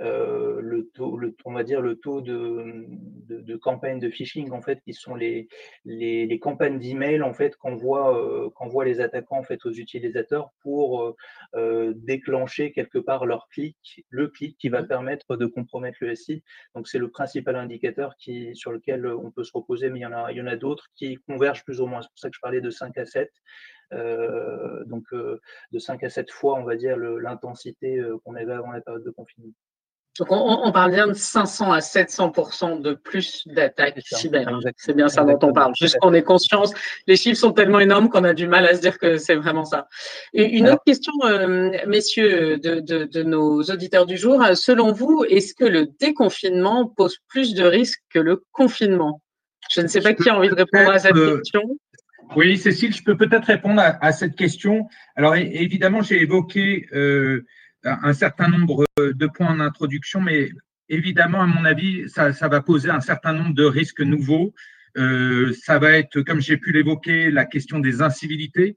euh, 0.00 0.60
le 0.60 0.88
taux, 0.94 1.16
le, 1.18 1.36
on 1.44 1.52
va 1.52 1.64
dire 1.64 1.80
le 1.80 1.96
taux 1.96 2.20
de, 2.20 2.86
de, 3.26 3.40
de 3.40 3.56
campagnes 3.56 3.98
de 3.98 4.08
phishing, 4.08 4.50
en 4.52 4.62
fait, 4.62 4.80
qui 4.82 4.94
sont 4.94 5.14
les, 5.14 5.48
les, 5.84 6.26
les 6.26 6.38
campagnes 6.38 6.78
d'email, 6.78 7.22
en 7.22 7.34
fait, 7.34 7.56
qu'envoient 7.56 8.84
les 8.84 9.00
attaquants, 9.00 9.38
en 9.38 9.42
fait, 9.42 9.66
aux 9.66 9.72
utilisateurs 9.72 10.52
pour 10.62 11.16
déclencher 11.94 12.72
quelque 12.72 12.98
part 12.98 13.26
leur 13.26 13.48
clic, 13.48 14.04
le 14.10 14.28
clic 14.28 14.56
qui 14.58 14.68
va 14.68 14.84
permettre 14.84 15.36
de 15.36 15.46
compromettre 15.46 15.98
le 16.00 16.14
SI. 16.14 16.42
Donc, 16.74 16.88
c'est 16.88 16.98
le 16.98 17.10
principal 17.10 17.56
indicateur 17.56 18.16
qui, 18.16 18.54
sur 18.54 18.72
lequel 18.72 19.06
on 19.06 19.30
peut 19.32 19.44
se 19.44 19.52
reposer, 19.52 19.90
mais 19.90 19.98
il 19.98 20.02
y 20.02 20.06
en 20.06 20.12
a, 20.12 20.30
il 20.32 20.38
y 20.38 20.40
en 20.40 20.46
a 20.46 20.56
d'autres 20.56 20.86
qui 20.94 21.16
convergent 21.16 21.64
plus 21.64 21.80
ou 21.80 21.86
moins. 21.86 22.02
C'est 22.02 22.08
pour 22.08 22.18
ça 22.18 22.30
que 22.30 22.36
je 22.36 22.40
parlais 22.40 22.60
de 22.60 22.70
5 22.70 22.96
à 22.96 23.04
7. 23.04 23.30
Euh, 23.94 24.84
donc 24.84 25.04
euh, 25.12 25.40
de 25.72 25.78
5 25.78 26.04
à 26.04 26.10
7 26.10 26.30
fois, 26.30 26.58
on 26.58 26.64
va 26.64 26.76
dire, 26.76 26.96
l'intensité 26.96 27.98
euh, 27.98 28.18
qu'on 28.24 28.34
avait 28.34 28.52
avant 28.52 28.72
la 28.72 28.80
période 28.80 29.04
de 29.04 29.10
confinement. 29.10 29.52
Donc, 30.18 30.32
on, 30.32 30.72
parle 30.72 30.90
bien 30.90 31.06
de 31.06 31.12
500 31.12 31.70
à 31.70 31.78
700% 31.78 32.82
de 32.82 32.94
plus 32.94 33.46
d'attaques 33.46 34.00
cyber. 34.02 34.50
C'est 34.76 34.96
bien 34.96 35.06
ça 35.06 35.22
dont 35.22 35.38
on 35.42 35.52
parle. 35.52 35.72
Juste 35.78 35.96
qu'on 36.00 36.12
ait 36.12 36.24
conscience, 36.24 36.74
les 37.06 37.14
chiffres 37.14 37.38
sont 37.38 37.52
tellement 37.52 37.78
énormes 37.78 38.08
qu'on 38.08 38.24
a 38.24 38.34
du 38.34 38.48
mal 38.48 38.66
à 38.66 38.74
se 38.74 38.80
dire 38.80 38.98
que 38.98 39.16
c'est 39.16 39.36
vraiment 39.36 39.64
ça. 39.64 39.86
Et 40.34 40.42
une 40.42 40.68
autre 40.68 40.82
question, 40.84 41.12
messieurs, 41.86 42.58
de, 42.58 42.80
de, 42.80 43.04
de, 43.04 43.22
nos 43.22 43.62
auditeurs 43.62 44.06
du 44.06 44.16
jour. 44.16 44.44
Selon 44.54 44.90
vous, 44.90 45.24
est-ce 45.28 45.54
que 45.54 45.64
le 45.64 45.86
déconfinement 46.00 46.88
pose 46.88 47.18
plus 47.28 47.54
de 47.54 47.62
risques 47.62 48.02
que 48.10 48.18
le 48.18 48.42
confinement? 48.50 49.22
Je 49.70 49.82
ne 49.82 49.86
sais 49.86 50.00
pas 50.00 50.14
qui 50.14 50.28
a 50.28 50.36
envie 50.36 50.48
de 50.48 50.54
répondre 50.56 50.90
à 50.90 50.98
cette 50.98 51.14
question. 51.14 51.62
Oui, 52.36 52.58
Cécile, 52.58 52.94
je 52.94 53.02
peux 53.02 53.16
peut-être 53.16 53.46
répondre 53.46 53.80
à, 53.82 54.12
cette 54.12 54.36
question. 54.36 54.88
Alors, 55.16 55.34
évidemment, 55.36 56.02
j'ai 56.02 56.20
évoqué 56.20 56.86
euh, 56.92 57.46
un 57.84 58.12
certain 58.12 58.48
nombre 58.48 58.84
de 58.98 59.26
points 59.26 59.48
en 59.48 59.60
introduction, 59.60 60.20
mais 60.20 60.50
évidemment, 60.88 61.40
à 61.40 61.46
mon 61.46 61.64
avis, 61.64 62.08
ça, 62.08 62.30
va 62.48 62.60
poser 62.60 62.90
un 62.90 63.00
certain 63.00 63.32
nombre 63.32 63.54
de 63.54 63.64
risques 63.64 64.00
nouveaux. 64.00 64.54
Euh, 64.96 65.52
ça 65.54 65.78
va 65.78 65.92
être, 65.92 66.20
comme 66.22 66.40
j'ai 66.40 66.56
pu 66.56 66.72
l'évoquer, 66.72 67.30
la 67.30 67.44
question 67.44 67.78
des 67.78 68.02
incivilités, 68.02 68.76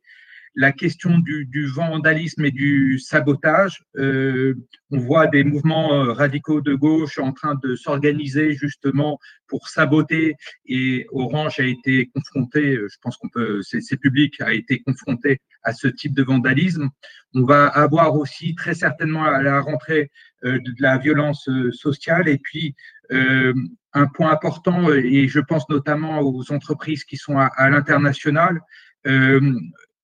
la 0.55 0.71
question 0.71 1.19
du, 1.19 1.45
du, 1.45 1.65
vandalisme 1.67 2.43
et 2.45 2.51
du 2.51 2.99
sabotage. 2.99 3.83
Euh, 3.97 4.55
on 4.89 4.97
voit 4.97 5.27
des 5.27 5.43
mouvements 5.43 5.93
euh, 5.93 6.11
radicaux 6.11 6.61
de 6.61 6.73
gauche 6.73 7.19
en 7.19 7.31
train 7.31 7.55
de 7.63 7.75
s'organiser 7.75 8.53
justement 8.53 9.19
pour 9.47 9.69
saboter 9.69 10.35
et 10.65 11.07
Orange 11.11 11.59
a 11.59 11.65
été 11.65 12.09
confronté, 12.13 12.75
euh, 12.75 12.87
je 12.91 12.97
pense 13.01 13.17
qu'on 13.17 13.29
peut, 13.29 13.61
c'est 13.61 13.97
public, 13.97 14.41
a 14.41 14.53
été 14.53 14.81
confronté 14.81 15.39
à 15.63 15.73
ce 15.73 15.87
type 15.87 16.13
de 16.13 16.23
vandalisme. 16.23 16.89
On 17.33 17.45
va 17.45 17.67
avoir 17.67 18.15
aussi 18.15 18.55
très 18.55 18.73
certainement 18.73 19.23
à 19.23 19.41
la 19.41 19.61
rentrée 19.61 20.11
euh, 20.43 20.59
de 20.59 20.73
la 20.79 20.97
violence 20.97 21.49
sociale 21.71 22.27
et 22.27 22.37
puis 22.37 22.75
un 23.93 24.07
point 24.07 24.31
important, 24.31 24.89
et 24.89 25.27
je 25.27 25.41
pense 25.41 25.67
notamment 25.67 26.21
aux 26.21 26.49
entreprises 26.53 27.03
qui 27.03 27.17
sont 27.17 27.37
à, 27.37 27.47
à 27.57 27.69
l'international, 27.69 28.61
euh, 29.07 29.59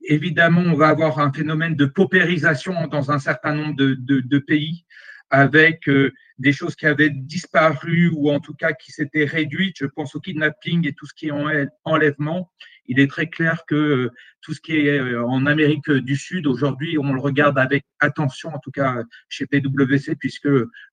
évidemment, 0.07 0.61
on 0.61 0.75
va 0.75 0.87
avoir 0.87 1.19
un 1.19 1.31
phénomène 1.31 1.75
de 1.75 1.85
paupérisation 1.85 2.87
dans 2.87 3.11
un 3.11 3.19
certain 3.19 3.53
nombre 3.53 3.75
de, 3.75 4.39
pays 4.39 4.85
avec 5.29 5.89
euh, 5.89 6.13
des 6.39 6.53
choses 6.53 6.75
qui 6.75 6.85
avaient 6.85 7.09
disparu 7.09 8.09
ou 8.13 8.31
en 8.31 8.39
tout 8.39 8.53
cas 8.53 8.71
qui 8.71 8.91
s'étaient 8.91 9.25
réduites. 9.25 9.75
Je 9.79 9.85
pense 9.85 10.15
au 10.15 10.21
kidnapping 10.21 10.87
et 10.87 10.93
tout 10.93 11.05
ce 11.05 11.13
qui 11.13 11.27
est 11.27 11.31
en 11.31 11.47
enlèvement. 11.83 12.49
Il 12.85 13.01
est 13.01 13.07
très 13.07 13.27
clair 13.27 13.63
que 13.67 13.75
euh, 13.75 14.11
tout 14.39 14.53
ce 14.53 14.61
qui 14.61 14.77
est 14.77 14.99
euh, 14.99 15.25
en 15.25 15.45
Amérique 15.45 15.91
du 15.91 16.15
Sud, 16.15 16.47
aujourd'hui, 16.47 16.97
on 16.97 17.11
le 17.11 17.19
regarde 17.19 17.59
avec 17.59 17.83
attention, 17.99 18.55
en 18.55 18.59
tout 18.59 18.71
cas 18.71 19.03
chez 19.27 19.45
PwC, 19.45 20.15
puisque 20.15 20.49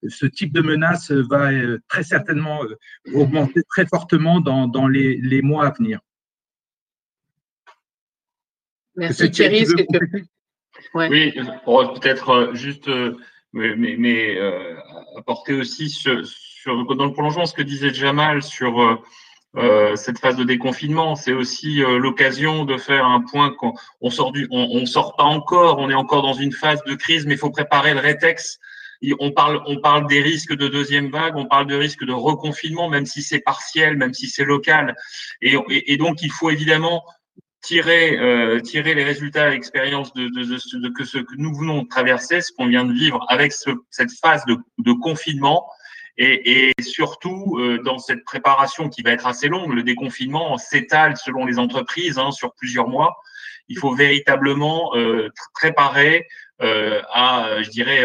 ce 0.08 0.26
type 0.26 0.52
de 0.52 0.60
menace 0.60 1.12
va 1.12 1.50
très 1.88 2.02
certainement 2.02 2.62
augmenter 3.12 3.62
très 3.68 3.86
fortement 3.86 4.40
dans, 4.40 4.88
les 4.88 5.42
mois 5.42 5.66
à 5.66 5.70
venir. 5.70 6.00
Merci 8.96 9.30
Thierry. 9.30 9.66
Oui, 10.94 11.32
peut-être 11.32 12.30
euh, 12.30 12.54
juste, 12.54 12.88
euh, 12.88 13.16
mais, 13.52 14.36
euh, 14.36 14.76
apporter 15.16 15.54
aussi 15.54 15.88
sur, 15.88 16.22
dans 16.94 17.04
le 17.04 17.12
prolongement 17.12 17.46
ce 17.46 17.54
que 17.54 17.62
disait 17.62 17.92
Jamal 17.92 18.42
sur 18.42 19.00
cette 19.94 20.18
phase 20.18 20.36
de 20.36 20.42
déconfinement, 20.42 21.14
c'est 21.14 21.32
aussi 21.32 21.76
l'occasion 21.76 22.64
de 22.64 22.76
faire 22.76 23.04
un 23.04 23.20
point 23.20 23.54
qu'on 23.54 23.74
on 24.00 24.10
sort 24.10 24.32
du, 24.32 24.48
on, 24.50 24.84
sort 24.86 25.14
pas 25.14 25.24
encore, 25.24 25.78
on 25.78 25.90
est 25.90 25.94
encore 25.94 26.22
dans 26.22 26.32
une 26.32 26.52
phase 26.52 26.82
de 26.84 26.94
crise, 26.94 27.26
mais 27.26 27.34
il 27.34 27.38
faut 27.38 27.50
préparer 27.50 27.94
le 27.94 28.00
rétex. 28.00 28.58
On 29.20 29.30
parle, 29.30 29.62
on 29.66 29.80
parle 29.80 30.08
des 30.08 30.20
risques 30.20 30.54
de 30.54 30.66
deuxième 30.66 31.10
vague, 31.10 31.36
on 31.36 31.46
parle 31.46 31.66
de 31.66 31.76
risques 31.76 32.04
de 32.04 32.12
reconfinement, 32.12 32.88
même 32.88 33.06
si 33.06 33.22
c'est 33.22 33.40
partiel, 33.40 33.96
même 33.96 34.14
si 34.14 34.28
c'est 34.28 34.44
local. 34.44 34.96
Et, 35.42 35.56
et, 35.68 35.98
donc, 35.98 36.22
il 36.22 36.32
faut 36.32 36.50
évidemment 36.50 37.04
tirer, 37.64 38.18
euh, 38.18 38.60
tirer 38.60 38.94
les 38.94 39.04
résultats 39.04 39.48
et 39.48 39.52
l'expérience 39.52 40.12
de, 40.12 40.28
ce 40.58 41.18
que 41.18 41.34
nous 41.36 41.54
venons 41.54 41.82
de 41.82 41.88
traverser, 41.88 42.40
ce 42.40 42.52
qu'on 42.52 42.66
vient 42.66 42.84
de 42.84 42.92
vivre 42.92 43.24
avec 43.28 43.52
ce, 43.52 43.70
cette 43.90 44.12
phase 44.12 44.44
de, 44.46 44.92
confinement, 44.92 45.66
et, 46.16 46.72
surtout 46.80 47.56
euh, 47.58 47.82
dans 47.82 47.98
cette 47.98 48.22
préparation 48.24 48.88
qui 48.88 49.02
va 49.02 49.10
être 49.10 49.26
assez 49.26 49.48
longue, 49.48 49.72
le 49.72 49.82
déconfinement 49.82 50.58
s'étale 50.58 51.16
selon 51.16 51.44
les 51.46 51.58
entreprises 51.58 52.18
hein, 52.18 52.30
sur 52.30 52.54
plusieurs 52.54 52.88
mois. 52.88 53.16
Il 53.68 53.78
faut 53.78 53.94
véritablement 53.94 54.94
euh, 54.94 55.30
préparer 55.54 56.26
à, 56.60 57.58
je 57.60 57.68
dirais, 57.68 58.02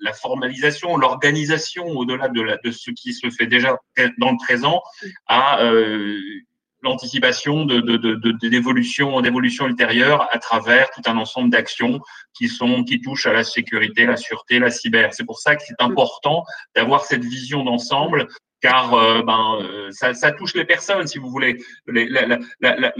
la 0.00 0.12
formalisation, 0.12 0.98
l'organisation 0.98 1.86
au-delà 1.86 2.28
de, 2.28 2.58
de 2.62 2.70
ce 2.70 2.90
qui 2.90 3.14
se 3.14 3.30
fait 3.30 3.46
déjà 3.46 3.78
dans 4.18 4.32
le 4.32 4.36
présent, 4.44 4.82
à 5.28 5.60
l'anticipation 6.82 7.64
de, 7.64 7.80
de, 7.80 8.48
d'évolution, 8.48 9.20
d'évolution 9.20 9.66
ultérieure 9.66 10.28
à 10.30 10.38
travers 10.38 10.90
tout 10.90 11.02
un 11.06 11.16
ensemble 11.16 11.50
d'actions 11.50 12.00
qui 12.34 12.48
sont, 12.48 12.84
qui 12.84 13.00
touchent 13.00 13.26
à 13.26 13.32
la 13.32 13.44
sécurité, 13.44 14.06
la 14.06 14.16
sûreté, 14.16 14.58
la 14.58 14.70
cyber. 14.70 15.12
C'est 15.14 15.24
pour 15.24 15.38
ça 15.38 15.56
que 15.56 15.62
c'est 15.66 15.80
important 15.80 16.44
d'avoir 16.74 17.04
cette 17.04 17.24
vision 17.24 17.64
d'ensemble 17.64 18.28
car 18.62 18.94
euh, 18.94 19.22
ben, 19.22 19.58
euh, 19.60 19.90
ça, 19.90 20.14
ça, 20.14 20.32
touche 20.32 20.54
les 20.54 20.64
personnes, 20.64 21.06
si 21.06 21.18
vous 21.18 21.28
voulez. 21.28 21.58
Les, 21.86 22.08
la, 22.08 22.38
la, 22.60 22.94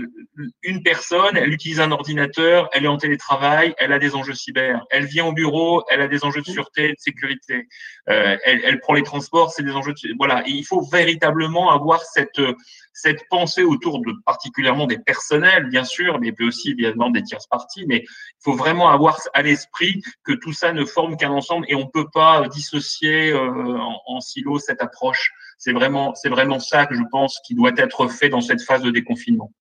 une 0.62 0.82
personne, 0.82 1.36
elle 1.36 1.52
utilise 1.52 1.80
un 1.80 1.90
ordinateur, 1.92 2.68
elle 2.72 2.84
est 2.84 2.88
en 2.88 2.98
télétravail, 2.98 3.74
elle 3.78 3.92
a 3.92 3.98
des 3.98 4.14
enjeux 4.14 4.34
cyber. 4.34 4.84
Elle 4.90 5.06
vient 5.06 5.26
au 5.26 5.32
bureau, 5.32 5.82
elle 5.90 6.02
a 6.02 6.08
des 6.08 6.24
enjeux 6.24 6.42
de 6.42 6.46
sûreté, 6.46 6.90
de 6.90 6.96
sécurité. 6.98 7.66
Euh, 8.10 8.36
elle, 8.44 8.60
elle, 8.64 8.80
prend 8.80 8.92
les 8.92 9.02
transports, 9.02 9.50
c'est 9.50 9.62
des 9.62 9.72
enjeux 9.72 9.92
de... 9.92 10.14
Voilà, 10.18 10.42
il 10.46 10.64
faut 10.64 10.82
véritablement 10.82 11.70
avoir 11.70 12.02
cette 12.02 12.40
cette 12.96 13.28
pensée 13.28 13.62
autour 13.62 14.00
de 14.00 14.12
particulièrement 14.24 14.86
des 14.86 14.98
personnels, 14.98 15.68
bien 15.68 15.84
sûr, 15.84 16.18
mais 16.18 16.34
aussi 16.40 16.70
évidemment 16.70 17.10
des 17.10 17.22
tierces 17.22 17.46
parties, 17.46 17.84
mais 17.86 17.98
il 17.98 18.42
faut 18.42 18.54
vraiment 18.54 18.88
avoir 18.88 19.20
à 19.34 19.42
l'esprit 19.42 20.02
que 20.24 20.32
tout 20.32 20.54
ça 20.54 20.72
ne 20.72 20.82
forme 20.86 21.18
qu'un 21.18 21.30
ensemble 21.30 21.66
et 21.68 21.74
on 21.74 21.80
ne 21.80 21.90
peut 21.92 22.08
pas 22.10 22.48
dissocier 22.48 23.32
euh, 23.32 23.78
en, 23.78 24.00
en, 24.06 24.20
silo 24.20 24.58
cette 24.58 24.80
approche. 24.80 25.30
C'est 25.58 25.72
vraiment, 25.72 26.14
c'est 26.14 26.30
vraiment 26.30 26.58
ça 26.58 26.86
que 26.86 26.94
je 26.94 27.02
pense 27.12 27.38
qui 27.46 27.54
doit 27.54 27.72
être 27.76 28.08
fait 28.08 28.30
dans 28.30 28.40
cette 28.40 28.62
phase 28.62 28.82
de 28.82 28.90
déconfinement. 28.90 29.52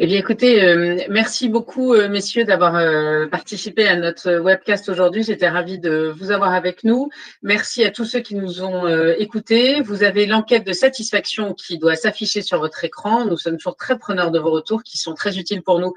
Eh 0.00 0.06
bien, 0.06 0.16
écoutez, 0.16 0.62
euh, 0.62 0.96
merci 1.10 1.48
beaucoup, 1.48 1.92
euh, 1.92 2.08
messieurs, 2.08 2.44
d'avoir 2.44 2.76
euh, 2.76 3.26
participé 3.26 3.88
à 3.88 3.96
notre 3.96 4.38
webcast 4.38 4.88
aujourd'hui. 4.88 5.24
J'étais 5.24 5.48
ravie 5.48 5.80
de 5.80 6.14
vous 6.16 6.30
avoir 6.30 6.54
avec 6.54 6.84
nous. 6.84 7.10
Merci 7.42 7.82
à 7.82 7.90
tous 7.90 8.04
ceux 8.04 8.20
qui 8.20 8.36
nous 8.36 8.62
ont 8.62 8.86
écoutés. 9.18 9.80
Vous 9.80 10.04
avez 10.04 10.26
l'enquête 10.26 10.64
de 10.64 10.72
satisfaction 10.72 11.52
qui 11.52 11.78
doit 11.78 11.96
s'afficher 11.96 12.42
sur 12.42 12.60
votre 12.60 12.84
écran. 12.84 13.24
Nous 13.26 13.38
sommes 13.38 13.56
toujours 13.56 13.74
très 13.74 13.98
preneurs 13.98 14.30
de 14.30 14.38
vos 14.38 14.52
retours 14.52 14.84
qui 14.84 14.98
sont 14.98 15.14
très 15.14 15.36
utiles 15.36 15.62
pour 15.62 15.80
nous 15.80 15.94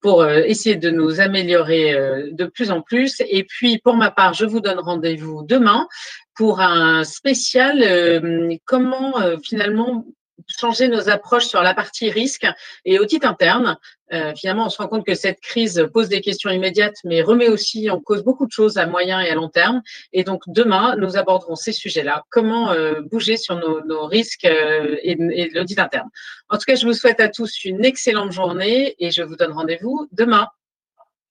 pour 0.00 0.26
essayer 0.26 0.74
de 0.74 0.90
nous 0.90 1.20
améliorer 1.20 1.94
de 2.32 2.44
plus 2.46 2.72
en 2.72 2.82
plus. 2.82 3.22
Et 3.28 3.44
puis, 3.44 3.78
pour 3.78 3.94
ma 3.94 4.10
part, 4.10 4.34
je 4.34 4.44
vous 4.44 4.60
donne 4.60 4.80
rendez-vous 4.80 5.44
demain 5.44 5.86
pour 6.34 6.60
un 6.60 7.04
spécial 7.04 8.60
comment 8.66 9.14
finalement 9.42 10.04
changer 10.48 10.88
nos 10.88 11.08
approches 11.08 11.46
sur 11.46 11.62
la 11.62 11.74
partie 11.74 12.10
risque 12.10 12.46
et 12.84 12.98
audit 12.98 13.24
interne. 13.24 13.76
Euh, 14.12 14.34
finalement, 14.34 14.66
on 14.66 14.68
se 14.68 14.78
rend 14.78 14.88
compte 14.88 15.06
que 15.06 15.14
cette 15.14 15.40
crise 15.40 15.88
pose 15.92 16.08
des 16.08 16.20
questions 16.20 16.50
immédiates, 16.50 16.96
mais 17.04 17.22
remet 17.22 17.48
aussi 17.48 17.90
en 17.90 18.00
cause 18.00 18.22
beaucoup 18.22 18.46
de 18.46 18.52
choses 18.52 18.76
à 18.76 18.86
moyen 18.86 19.20
et 19.20 19.30
à 19.30 19.34
long 19.34 19.48
terme. 19.48 19.82
Et 20.12 20.24
donc, 20.24 20.42
demain, 20.46 20.96
nous 20.96 21.16
aborderons 21.16 21.56
ces 21.56 21.72
sujets-là. 21.72 22.24
Comment 22.30 22.70
euh, 22.70 23.00
bouger 23.00 23.36
sur 23.36 23.56
nos, 23.56 23.84
nos 23.84 24.06
risques 24.06 24.44
euh, 24.44 24.96
et, 25.02 25.12
et 25.12 25.50
l'audit 25.50 25.78
interne. 25.78 26.08
En 26.48 26.56
tout 26.58 26.64
cas, 26.66 26.74
je 26.74 26.86
vous 26.86 26.92
souhaite 26.92 27.20
à 27.20 27.28
tous 27.28 27.64
une 27.64 27.84
excellente 27.84 28.32
journée 28.32 28.94
et 28.98 29.10
je 29.10 29.22
vous 29.22 29.36
donne 29.36 29.52
rendez-vous 29.52 30.08
demain. 30.12 30.48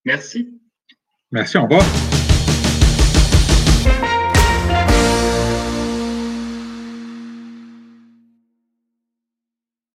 Merci. 0.06 0.50
Merci, 1.32 1.58
au 1.58 1.64
revoir. 1.64 1.84